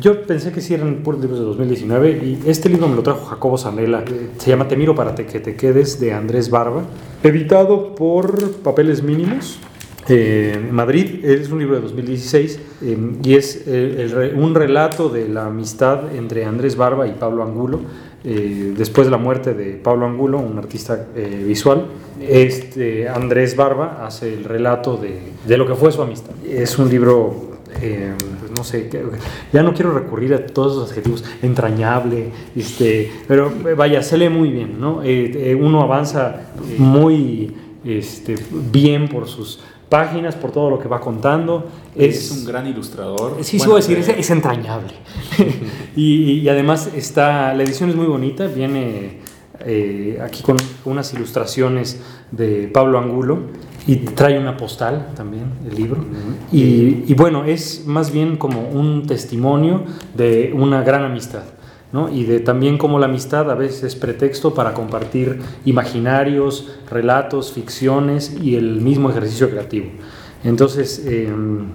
[0.00, 3.26] yo pensé que sí eran puros libros de 2019 y este libro me lo trajo
[3.26, 4.02] Jacobo Zanella.
[4.38, 6.82] Se llama Te miro para que te quedes de Andrés Barba,
[7.22, 9.60] editado por Papeles Mínimos.
[10.08, 13.64] Eh, Madrid es un libro de 2016 eh, y es
[14.34, 17.82] un relato de la amistad entre Andrés Barba y Pablo Angulo
[18.24, 21.86] eh, después de la muerte de Pablo Angulo, un artista eh, visual,
[22.20, 26.30] este, Andrés Barba hace el relato de, de, lo que fue su amistad.
[26.46, 28.88] Es un libro, eh, pues no sé,
[29.52, 34.50] ya no quiero recurrir a todos los adjetivos, entrañable, este, pero vaya, se lee muy
[34.50, 35.02] bien, ¿no?
[35.58, 38.36] uno avanza muy este,
[38.70, 39.58] bien por sus
[39.88, 41.66] páginas, por todo lo que va contando.
[41.94, 43.36] Es, un gran ilustrador.
[43.42, 44.94] Sí, sí, decir, es, entrañable.
[45.96, 49.18] y, además está, la edición es muy bonita, viene
[49.60, 52.00] eh, aquí con unas ilustraciones
[52.30, 53.40] de Pablo Angulo
[53.86, 56.04] y trae una postal también, el libro.
[56.50, 61.42] y, y bueno, es más bien como un testimonio de una gran amistad
[62.10, 68.34] y de también cómo la amistad a veces es pretexto para compartir imaginarios, relatos, ficciones
[68.40, 69.88] y el mismo ejercicio creativo.
[70.42, 71.66] Entonces, em,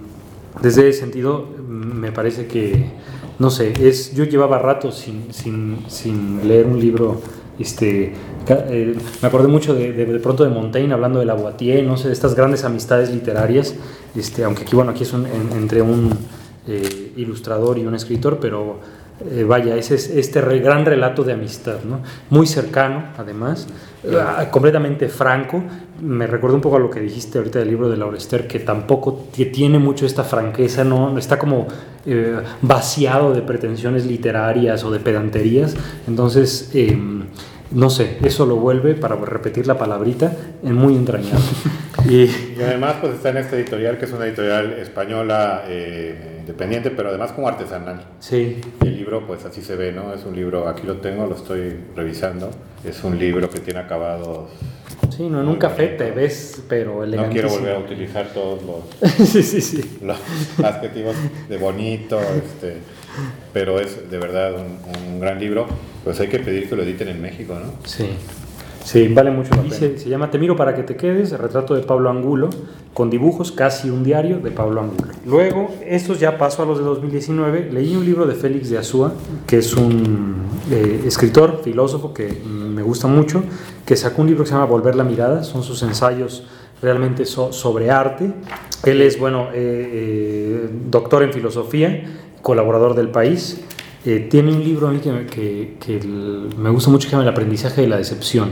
[0.62, 2.90] desde ese sentido, me parece que,
[3.38, 7.20] no sé, es, yo llevaba rato sin, sin, sin leer un libro
[7.58, 8.12] este,
[8.48, 12.06] eh, me acordé mucho de, de, pronto de Montaigne hablando de la Boitier, no sé,
[12.06, 13.74] de estas grandes amistades literarias,
[14.14, 16.10] este, aunque aquí, bueno, aquí es entre un
[16.68, 18.78] eh, ilustrador y un escritor, pero
[19.30, 22.00] eh, vaya, ese es este gran relato de amistad, ¿no?
[22.30, 23.66] muy cercano además,
[24.14, 25.62] ah, completamente franco.
[26.00, 28.60] Me recuerda un poco a lo que dijiste ahorita del libro de Laura Esther, que
[28.60, 31.18] tampoco tiene mucho esta franqueza, ¿no?
[31.18, 31.66] está como
[32.06, 35.74] eh, vaciado de pretensiones literarias o de pedanterías.
[36.06, 36.70] Entonces,
[37.72, 41.42] no sé, eso lo vuelve, para repetir la palabrita, en muy entrañable.
[42.06, 45.64] y, además, pues está en esta editorial, que es una editorial española.
[45.66, 48.02] Eh, independiente, pero además como artesanal.
[48.20, 48.58] Sí.
[48.82, 50.14] Y el libro, pues así se ve, ¿no?
[50.14, 52.50] Es un libro, aquí lo tengo, lo estoy revisando.
[52.84, 54.50] Es un libro que tiene acabados.
[55.14, 59.10] Sí, no en un café te ves, pero No quiero volver a utilizar todos los,
[59.28, 59.98] sí, sí, sí.
[60.02, 60.16] los
[60.64, 61.16] adjetivos
[61.48, 62.78] de bonito, este,
[63.52, 65.66] pero es de verdad un, un gran libro.
[66.02, 67.74] Pues hay que pedir que lo editen en México, ¿no?
[67.86, 68.08] Sí.
[68.88, 69.74] Sí, vale mucho la pena.
[69.74, 72.48] Se, llama Te miro para que te quedes, el retrato de Pablo Angulo,
[72.94, 75.12] con dibujos, casi un diario de Pablo Angulo.
[75.26, 79.12] Luego, estos ya paso a los de 2019, leí un libro de Félix de Azúa,
[79.46, 80.36] que es un
[80.70, 83.42] eh, escritor, filósofo que me gusta mucho,
[83.84, 86.46] que sacó un libro que se llama Volver la mirada, son sus ensayos
[86.80, 88.32] realmente sobre arte.
[88.86, 92.04] Él es, bueno, eh, eh, doctor en filosofía,
[92.40, 93.60] colaborador del país.
[94.02, 96.00] Tiene un libro a mí que, que
[96.56, 98.50] me gusta mucho que se llama El aprendizaje de la decepción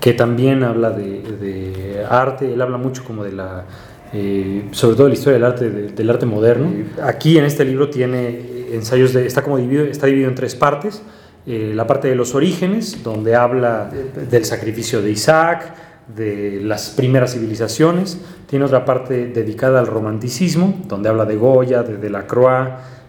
[0.00, 3.64] que también habla de, arte, él habla mucho como de la,
[4.12, 6.72] eh, sobre todo de la historia del arte, del arte moderno.
[7.02, 11.02] Aquí en este libro tiene ensayos, de, está como dividido, está dividido en tres partes.
[11.46, 13.90] Eh, la parte de los orígenes, donde habla
[14.30, 15.74] del sacrificio de Isaac,
[16.14, 18.20] de las primeras civilizaciones.
[18.46, 22.68] Tiene otra parte dedicada al romanticismo, donde habla de Goya, de Delacroix,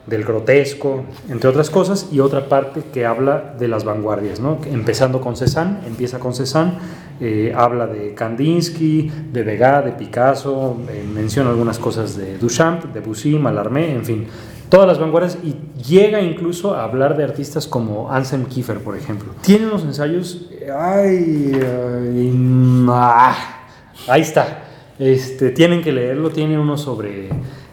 [0.10, 4.58] del grotesco, entre otras cosas, y otra parte que habla de las vanguardias, ¿no?
[4.66, 6.74] empezando con Cézanne, empieza con Cézanne,
[7.22, 13.00] eh, habla de Kandinsky, de Degas, de Picasso, eh, menciona algunas cosas de Duchamp, de
[13.02, 14.28] Bussy, Mallarmé, en fin,
[14.70, 19.34] todas las vanguardias y llega incluso a hablar de artistas como Anselm Kiefer, por ejemplo.
[19.42, 21.60] Tiene unos ensayos, ay,
[22.90, 23.36] ah,
[24.08, 24.64] ahí está,
[24.98, 27.30] este, tienen que leerlo, tiene uno sobre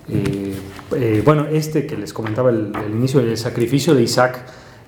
[0.08, 0.54] eh,
[0.94, 4.44] eh, bueno, este que les comentaba el, el inicio del sacrificio de Isaac,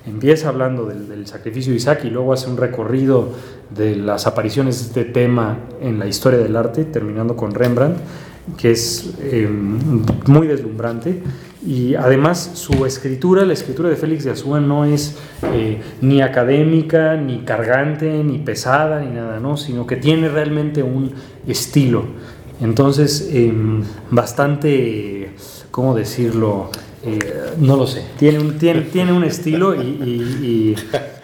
[0.07, 3.33] empieza hablando del, sacrificio de Isaac y luego hace un recorrido
[3.71, 7.99] de las apariciones de este tema en la historia del arte, terminando con Rembrandt,
[8.57, 9.49] que es eh,
[10.27, 11.23] muy deslumbrante.
[11.67, 15.19] Y además su escritura, la escritura de Félix de Azúa, no es
[16.01, 19.57] ni académica, ni cargante, ni pesada, ni nada, ¿no?
[19.57, 21.13] sino que tiene realmente un
[21.47, 22.05] estilo.
[22.61, 25.28] Entonces, em, bastante,
[25.71, 26.71] ¿cómo decirlo?
[27.05, 28.05] Eh, no lo sé.
[28.19, 30.75] Tiene un, tiene, tiene un estilo y,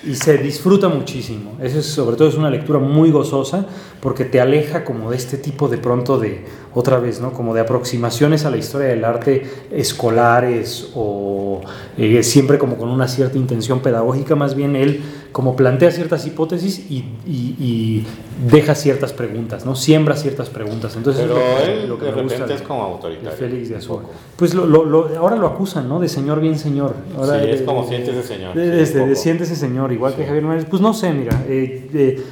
[0.04, 1.56] y, se disfruta muchísimo.
[1.60, 3.66] Eso es, sobre todo es una lectura muy gozosa
[4.04, 7.32] porque te aleja como de este tipo de pronto de, otra vez, ¿no?
[7.32, 11.62] Como de aproximaciones a la historia del arte escolares o
[11.96, 14.34] eh, siempre como con una cierta intención pedagógica.
[14.34, 18.06] Más bien él como plantea ciertas hipótesis y, y,
[18.50, 19.74] deja ciertas preguntas, ¿no?
[19.74, 20.94] Siembra ciertas preguntas.
[20.96, 23.30] Entonces, Pero él lo que de repente es como autoritario.
[23.30, 24.02] Félix de Azúa.
[24.36, 25.98] Pues lo, lo, ahora lo acusan, ¿no?
[25.98, 26.94] De señor bien señor.
[27.16, 28.54] Ahora, sí, es como siéntese señor.
[28.54, 30.66] De, sí, de, siéntese señor, igual que Javier Mares.
[30.68, 32.24] Pues no sé, mira, eh, eh,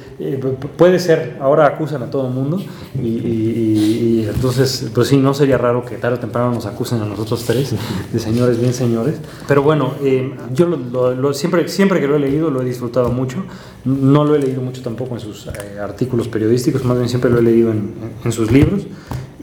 [0.77, 2.61] puede ser, ahora acusan a todo el mundo
[3.01, 7.43] y, entonces, pues sí, no sería raro que tarde o temprano nos acusen a nosotros
[7.45, 7.75] tres
[8.11, 9.15] de señores bien señores.
[9.47, 13.43] Pero bueno, eh, yo lo, siempre, siempre que lo he leído lo he disfrutado mucho.
[13.85, 17.39] No lo he leído mucho tampoco en sus eh, artículos periodísticos, más bien siempre lo
[17.39, 18.87] he leído en, en sus libros.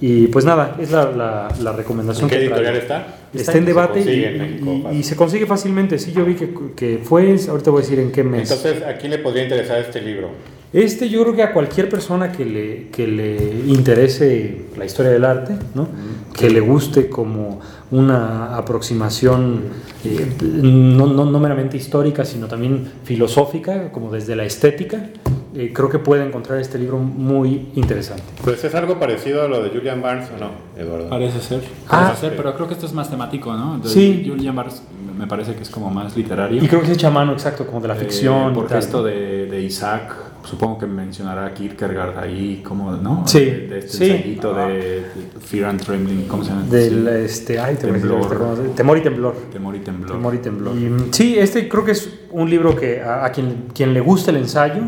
[0.03, 2.25] Y pues nada, es la, la, recomendación.
[2.25, 3.19] ¿En qué editorial está?
[3.35, 5.99] Está, en debate y, y, se consigue fácilmente.
[5.99, 8.51] Sí, yo vi que, que fue, ahorita voy a decir en qué mes.
[8.51, 10.31] Entonces, ¿a quién le podría interesar este libro?
[10.73, 15.25] Este yo creo que a cualquier persona que le, que le interese la historia del
[15.25, 15.89] arte, ¿no?
[16.33, 19.65] que le guste como una aproximación
[20.05, 25.09] eh, no, no, no, meramente histórica, sino también filosófica, como desde la estética,
[25.57, 28.23] eh, creo que puede encontrar este libro muy interesante.
[28.45, 31.11] Pues es algo parecido a lo de Julian Barnes, ¿o no, Eduardo?
[31.11, 32.05] Parece ser, ah.
[32.05, 33.81] parece ser pero creo que esto es más temático, ¿no?
[33.85, 34.25] sí.
[34.25, 34.83] Julian Barnes
[35.19, 36.63] me parece que es como más literario.
[36.63, 38.55] Y creo que es hecho mano, exacto, como de la eh, ficción.
[38.55, 43.27] porque esto de, de Isaac supongo que mencionará Kierkegaard ahí, como, ¿no?
[43.27, 43.41] Sí.
[43.41, 44.39] De, este sí.
[44.41, 45.05] de,
[45.41, 46.65] Fear and Trembling, ¿cómo se llama?
[46.65, 48.75] Del, este, ay, temblor.
[48.75, 49.35] temor y temblor.
[49.53, 50.13] Temor y temblor.
[50.13, 50.75] Temor y temblor.
[51.13, 54.39] sí, este creo que es un libro que a, a quien, quien le guste el
[54.39, 54.83] ensayo,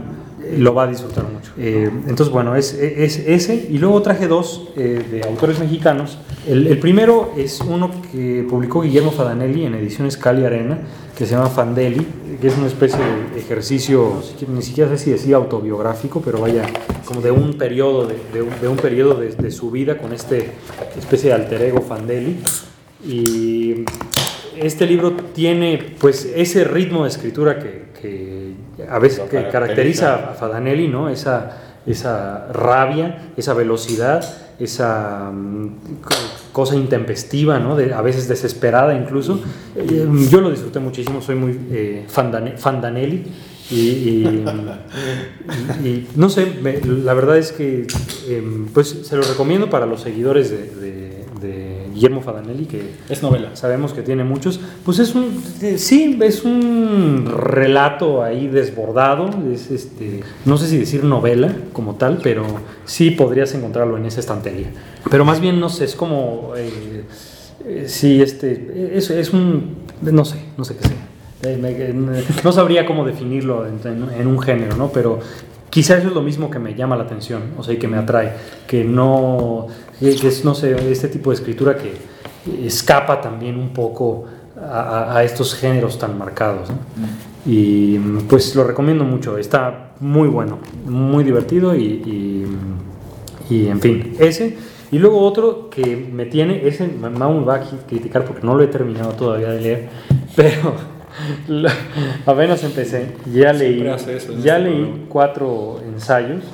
[0.58, 1.52] lo va a disfrutar mucho.
[1.58, 3.68] Eh, entonces, bueno, es, es, ese.
[3.70, 6.18] Y luego traje dos eh, de autores mexicanos.
[6.46, 10.78] El, primero es uno que publicó Guillermo Fadanelli en ediciones Cali Arena,
[11.16, 12.06] que se llama Fandeli,
[12.40, 12.98] que es una especie
[13.32, 16.64] de ejercicio, ni siquiera sé si decía autobiográfico, pero vaya,
[17.04, 20.50] como de un periodo de, un, de de, su vida con este
[20.98, 22.38] especie de alter ego Fandeli.
[23.06, 23.84] Y
[24.56, 27.92] este libro tiene pues ese ritmo de escritura que
[28.88, 31.08] a veces que caracteriza a Fadanelli, ¿no?
[31.08, 34.24] Esa, esa rabia, esa velocidad,
[34.58, 35.70] esa um,
[36.52, 37.76] cosa intempestiva, ¿no?
[37.76, 39.40] De, a veces desesperada incluso.
[39.74, 43.24] Eh, yo lo disfruté muchísimo, soy muy eh, Fandanelli.
[43.70, 44.44] Y, y,
[45.82, 47.86] y, no sé, me, la verdad es que
[48.28, 53.22] eh, pues se lo recomiendo para los seguidores de, de, de Guillermo Fadanelli, que es
[53.22, 53.54] novela.
[53.54, 54.60] Sabemos que tiene muchos.
[54.84, 55.42] Pues es un,
[55.76, 59.28] sí, es un relato ahí desbordado.
[59.52, 62.44] Es este, no sé si decir novela como tal, pero
[62.84, 64.70] sí podrías encontrarlo en esa estantería.
[65.10, 67.04] Pero más bien, no sé, es como, eh,
[67.66, 70.96] eh, sí, este, es, es un, no sé, no sé qué sea.
[71.44, 71.94] Eh,
[72.44, 74.92] no sabría cómo definirlo en, en, un género, ¿no?
[74.92, 75.18] Pero
[75.70, 77.96] quizá eso es lo mismo que me llama la atención, o sea, y que me
[77.96, 78.32] atrae,
[78.66, 79.66] que no,
[80.08, 81.94] es, no sé, este tipo de escritura que
[82.66, 84.26] escapa también un poco
[84.60, 86.70] a, a estos géneros tan marcados.
[86.70, 86.76] ¿no?
[87.44, 92.46] Y pues lo recomiendo mucho, está muy bueno, muy divertido y, y,
[93.50, 94.56] y, en fin, ese.
[94.92, 98.66] Y luego otro que me tiene, ese me va a criticar porque no lo he
[98.66, 99.88] terminado todavía de leer,
[100.36, 100.74] pero
[102.26, 103.84] apenas empecé, ya leí,
[104.42, 106.44] ya leí cuatro ensayos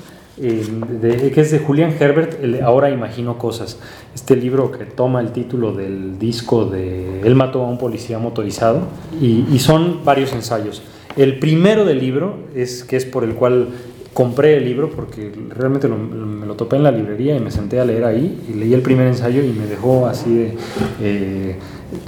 [0.41, 3.79] de, que es de Julian Herbert, el Ahora Imagino Cosas.
[4.15, 8.83] Este libro que toma el título del disco de Él mató a un policía motorizado
[9.21, 10.83] y, y son varios ensayos.
[11.17, 13.69] El primero del libro, es, que es por el cual
[14.15, 17.81] compré el libro, porque realmente lo, me lo topé en la librería y me senté
[17.81, 20.57] a leer ahí y leí el primer ensayo y me dejó así de,
[21.01, 21.57] eh,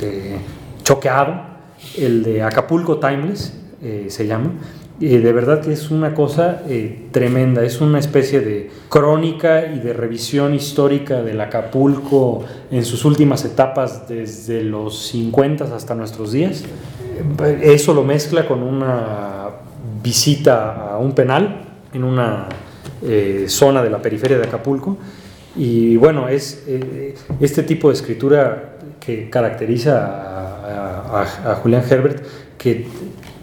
[0.01, 0.37] de
[0.83, 1.41] choqueado,
[1.97, 4.53] el de Acapulco Timeless eh, se llama.
[5.01, 9.79] Y de verdad que es una cosa eh, tremenda, es una especie de crónica y
[9.79, 16.65] de revisión histórica del Acapulco en sus últimas etapas desde los 50 hasta nuestros días.
[17.63, 19.49] Eso lo mezcla con una
[20.03, 21.63] visita a un penal
[21.95, 22.47] en una
[23.03, 24.99] eh, zona de la periferia de Acapulco.
[25.57, 26.63] Y bueno, es
[27.41, 30.29] este tipo de escritura que caracteriza
[31.23, 32.23] a Julián Herbert,
[32.59, 32.87] que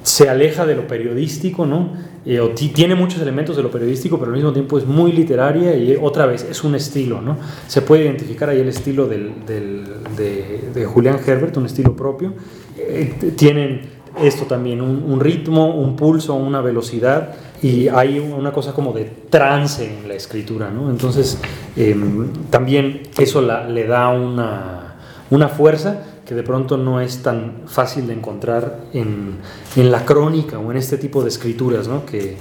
[0.08, 1.92] se aleja de lo periodístico, ¿no?
[2.26, 2.40] Eh,
[2.74, 6.26] tiene muchos elementos de lo periodístico, pero al mismo tiempo es muy literaria y otra
[6.26, 7.36] vez es un estilo, ¿no?
[7.68, 9.84] Se puede identificar ahí el estilo del, del,
[10.16, 12.34] de, Julián Herbert, un estilo propio.
[12.78, 13.82] Eh, tienen
[14.24, 19.94] esto también, un, ritmo, un pulso, una velocidad y hay una cosa como de trance
[20.00, 20.90] en la escritura, ¿no?
[20.90, 21.38] Entonces,
[21.76, 24.96] em, también eso le da una,
[25.30, 29.38] una fuerza que de pronto no es tan fácil de encontrar en,
[29.76, 32.06] en la crónica o en este tipo de escrituras, ¿no?
[32.06, 32.36] que,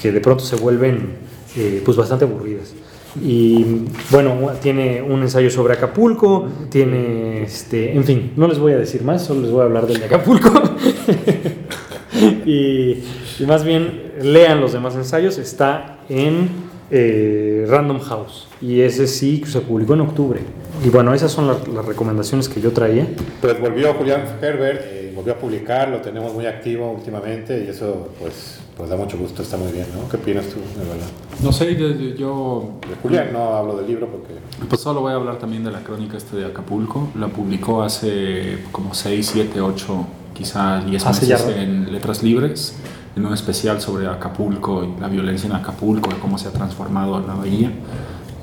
[0.00, 1.16] que, de pronto se vuelven
[1.56, 2.72] eh, pues bastante aburridas.
[3.20, 8.78] Y bueno, tiene un ensayo sobre Acapulco, tiene, este, en fin, no les voy a
[8.78, 10.50] decir más, solo les voy a hablar del de Acapulco.
[12.46, 13.02] y,
[13.38, 18.46] y, más bien, lean los demás ensayos, está en eh, Random House.
[18.60, 20.40] Y ese sí se publicó en octubre.
[20.84, 23.06] Y bueno, esas son las, recomendaciones que yo traía.
[23.40, 28.10] Pues volvió Julián Herbert, eh, volvió a publicar, lo tenemos muy activo últimamente y eso
[28.20, 30.06] pues, pues da mucho gusto, está muy bien, ¿no?
[30.08, 31.06] ¿Qué opinas tú, de verdad?
[31.42, 31.74] No sé,
[32.14, 32.78] yo...
[32.86, 34.34] De Julián no hablo del libro porque...
[34.68, 37.08] Pues solo voy a hablar también de la crónica este de Acapulco.
[37.18, 42.76] La publicó hace como 6, 7, 8, quizá 10 meses en Letras Libres
[43.14, 47.20] en un especial sobre Acapulco y la violencia en Acapulco, y cómo se ha transformado
[47.20, 47.70] la bahía.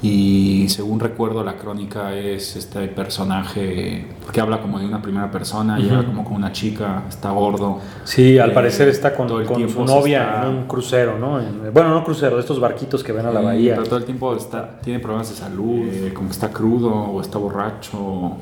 [0.02, 5.78] Y según recuerdo, la crónica es este personaje que habla como de una primera persona,
[5.78, 7.80] y como con una chica, está gordo.
[8.06, 11.42] Sí, al parecer está con, con su novia en un crucero, ¿no?
[11.74, 13.76] bueno, no crucero, estos barquitos que ven a la bahía.
[13.76, 17.20] Pero todo el tiempo está, tiene problemas de salud, eh, como que está crudo o
[17.20, 18.38] está borracho.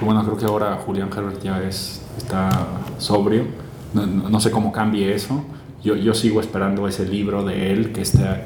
[0.00, 2.48] bueno, creo que ahora Julián Herbert ya es, está
[2.96, 3.65] sobrio.
[4.04, 5.44] No, no, sé cómo cambie eso.
[5.82, 8.42] Yo, yo sigo esperando ese libro de él que está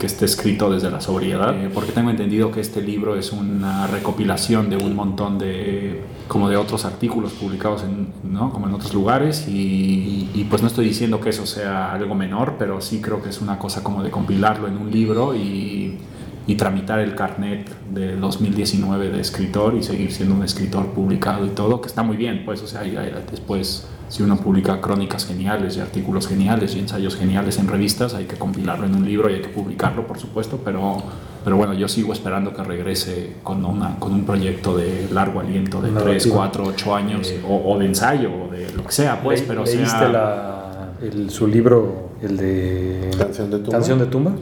[0.00, 3.86] que esté escrito desde la sobriedad, eh, porque tengo entendido que este libro es una
[3.86, 8.50] recopilación de un montón de como de otros artículos publicados en, ¿no?
[8.50, 12.54] como en otros lugares y, y, pues no estoy diciendo que eso sea algo menor,
[12.58, 15.98] pero sí creo que es una cosa como de compilarlo en un libro y,
[16.46, 21.50] y tramitar el carnet de 2019 de escritor y seguir siendo un escritor publicado y
[21.50, 22.82] todo, que está muy bien, pues, o sea,
[23.30, 28.24] después si uno publica crónicas geniales y artículos geniales y ensayos geniales en revistas, hay
[28.24, 31.00] que compilarlo en un libro y hay que publicarlo, por supuesto, pero,
[31.44, 35.80] pero bueno, yo sigo esperando que regrese con, una, con un proyecto de largo aliento,
[35.80, 39.64] de 3, 4, 8 años, o, de ensayo, o de lo que sea, pues, pero
[39.64, 40.08] sea...
[40.08, 40.56] La,
[41.00, 43.72] el, su libro el de Canción de Tumba.
[43.72, 44.32] ¿Canción de tumba?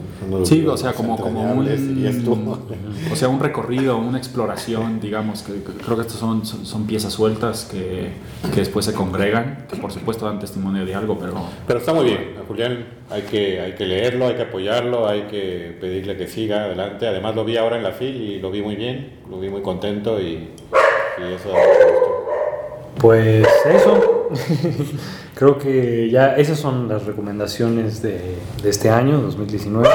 [0.43, 1.67] Sí, o sea, como, como un,
[3.11, 7.65] o sea, un recorrido, una exploración, digamos, que, creo que estas son, son, piezas sueltas
[7.65, 8.09] que,
[8.53, 11.35] que, después se congregan, que por supuesto dan testimonio de algo, pero...
[11.67, 15.23] Pero está muy bien, a Julián hay que, hay que leerlo, hay que apoyarlo, hay
[15.23, 17.07] que pedirle que siga adelante.
[17.07, 19.61] Además lo vi ahora en la FIL y lo vi muy bien, lo vi muy
[19.61, 20.49] contento y,
[21.17, 21.53] y eso
[22.97, 24.18] Pues eso.
[25.35, 29.87] Creo que ya esas son las recomendaciones de, de este año, 2019.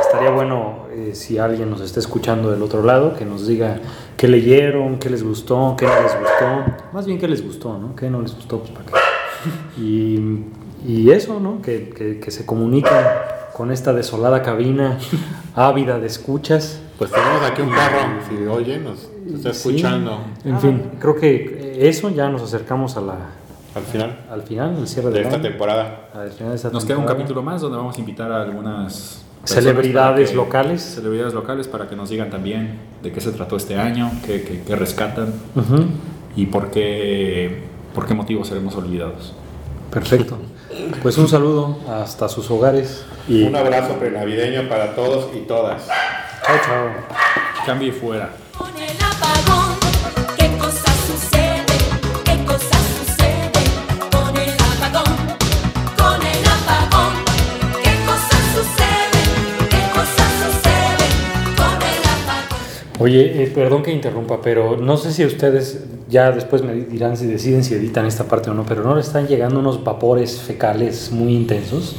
[0.00, 3.78] Estaría bueno eh, si alguien nos está escuchando del otro lado, que nos diga
[4.16, 6.88] qué leyeron, qué les gustó, qué no les gustó.
[6.92, 7.96] Más bien qué les gustó, ¿no?
[7.96, 8.60] ¿Qué no les gustó?
[8.60, 8.92] Pues para qué.
[9.76, 10.42] Y,
[10.86, 11.60] y eso, ¿no?
[11.60, 13.04] Que, que, que se comuniquen
[13.54, 14.98] con esta desolada cabina
[15.54, 16.80] ávida de escuchas.
[16.98, 17.98] Pues tenemos aquí un carro,
[18.28, 20.20] si oyen, nos está escuchando.
[20.44, 23.16] en fin, creo que eso ya nos acercamos a la,
[23.74, 24.16] al final.
[24.30, 26.08] Al final, el cierre de esta temporada.
[26.72, 30.82] Nos queda un capítulo más donde vamos a invitar a algunas celebridades locales.
[30.82, 34.76] Celebridades locales para que nos digan también de qué se trató este año, qué, qué,
[34.76, 35.32] rescatan
[36.36, 37.64] y por qué,
[37.94, 39.34] por qué motivos seremos olvidados.
[39.90, 40.38] Perfecto.
[41.02, 43.04] Pues un saludo hasta sus hogares.
[43.28, 45.86] Y un abrazo prenavideño para todos y todas.
[45.86, 46.88] Chao, chao.
[47.64, 48.30] Cambie fuera.
[63.04, 67.26] Oye, eh, perdón que interrumpa, pero no sé si ustedes ya después me dirán si
[67.26, 71.12] deciden si editan esta parte o no, pero no le están llegando unos vapores fecales
[71.12, 71.96] muy intensos.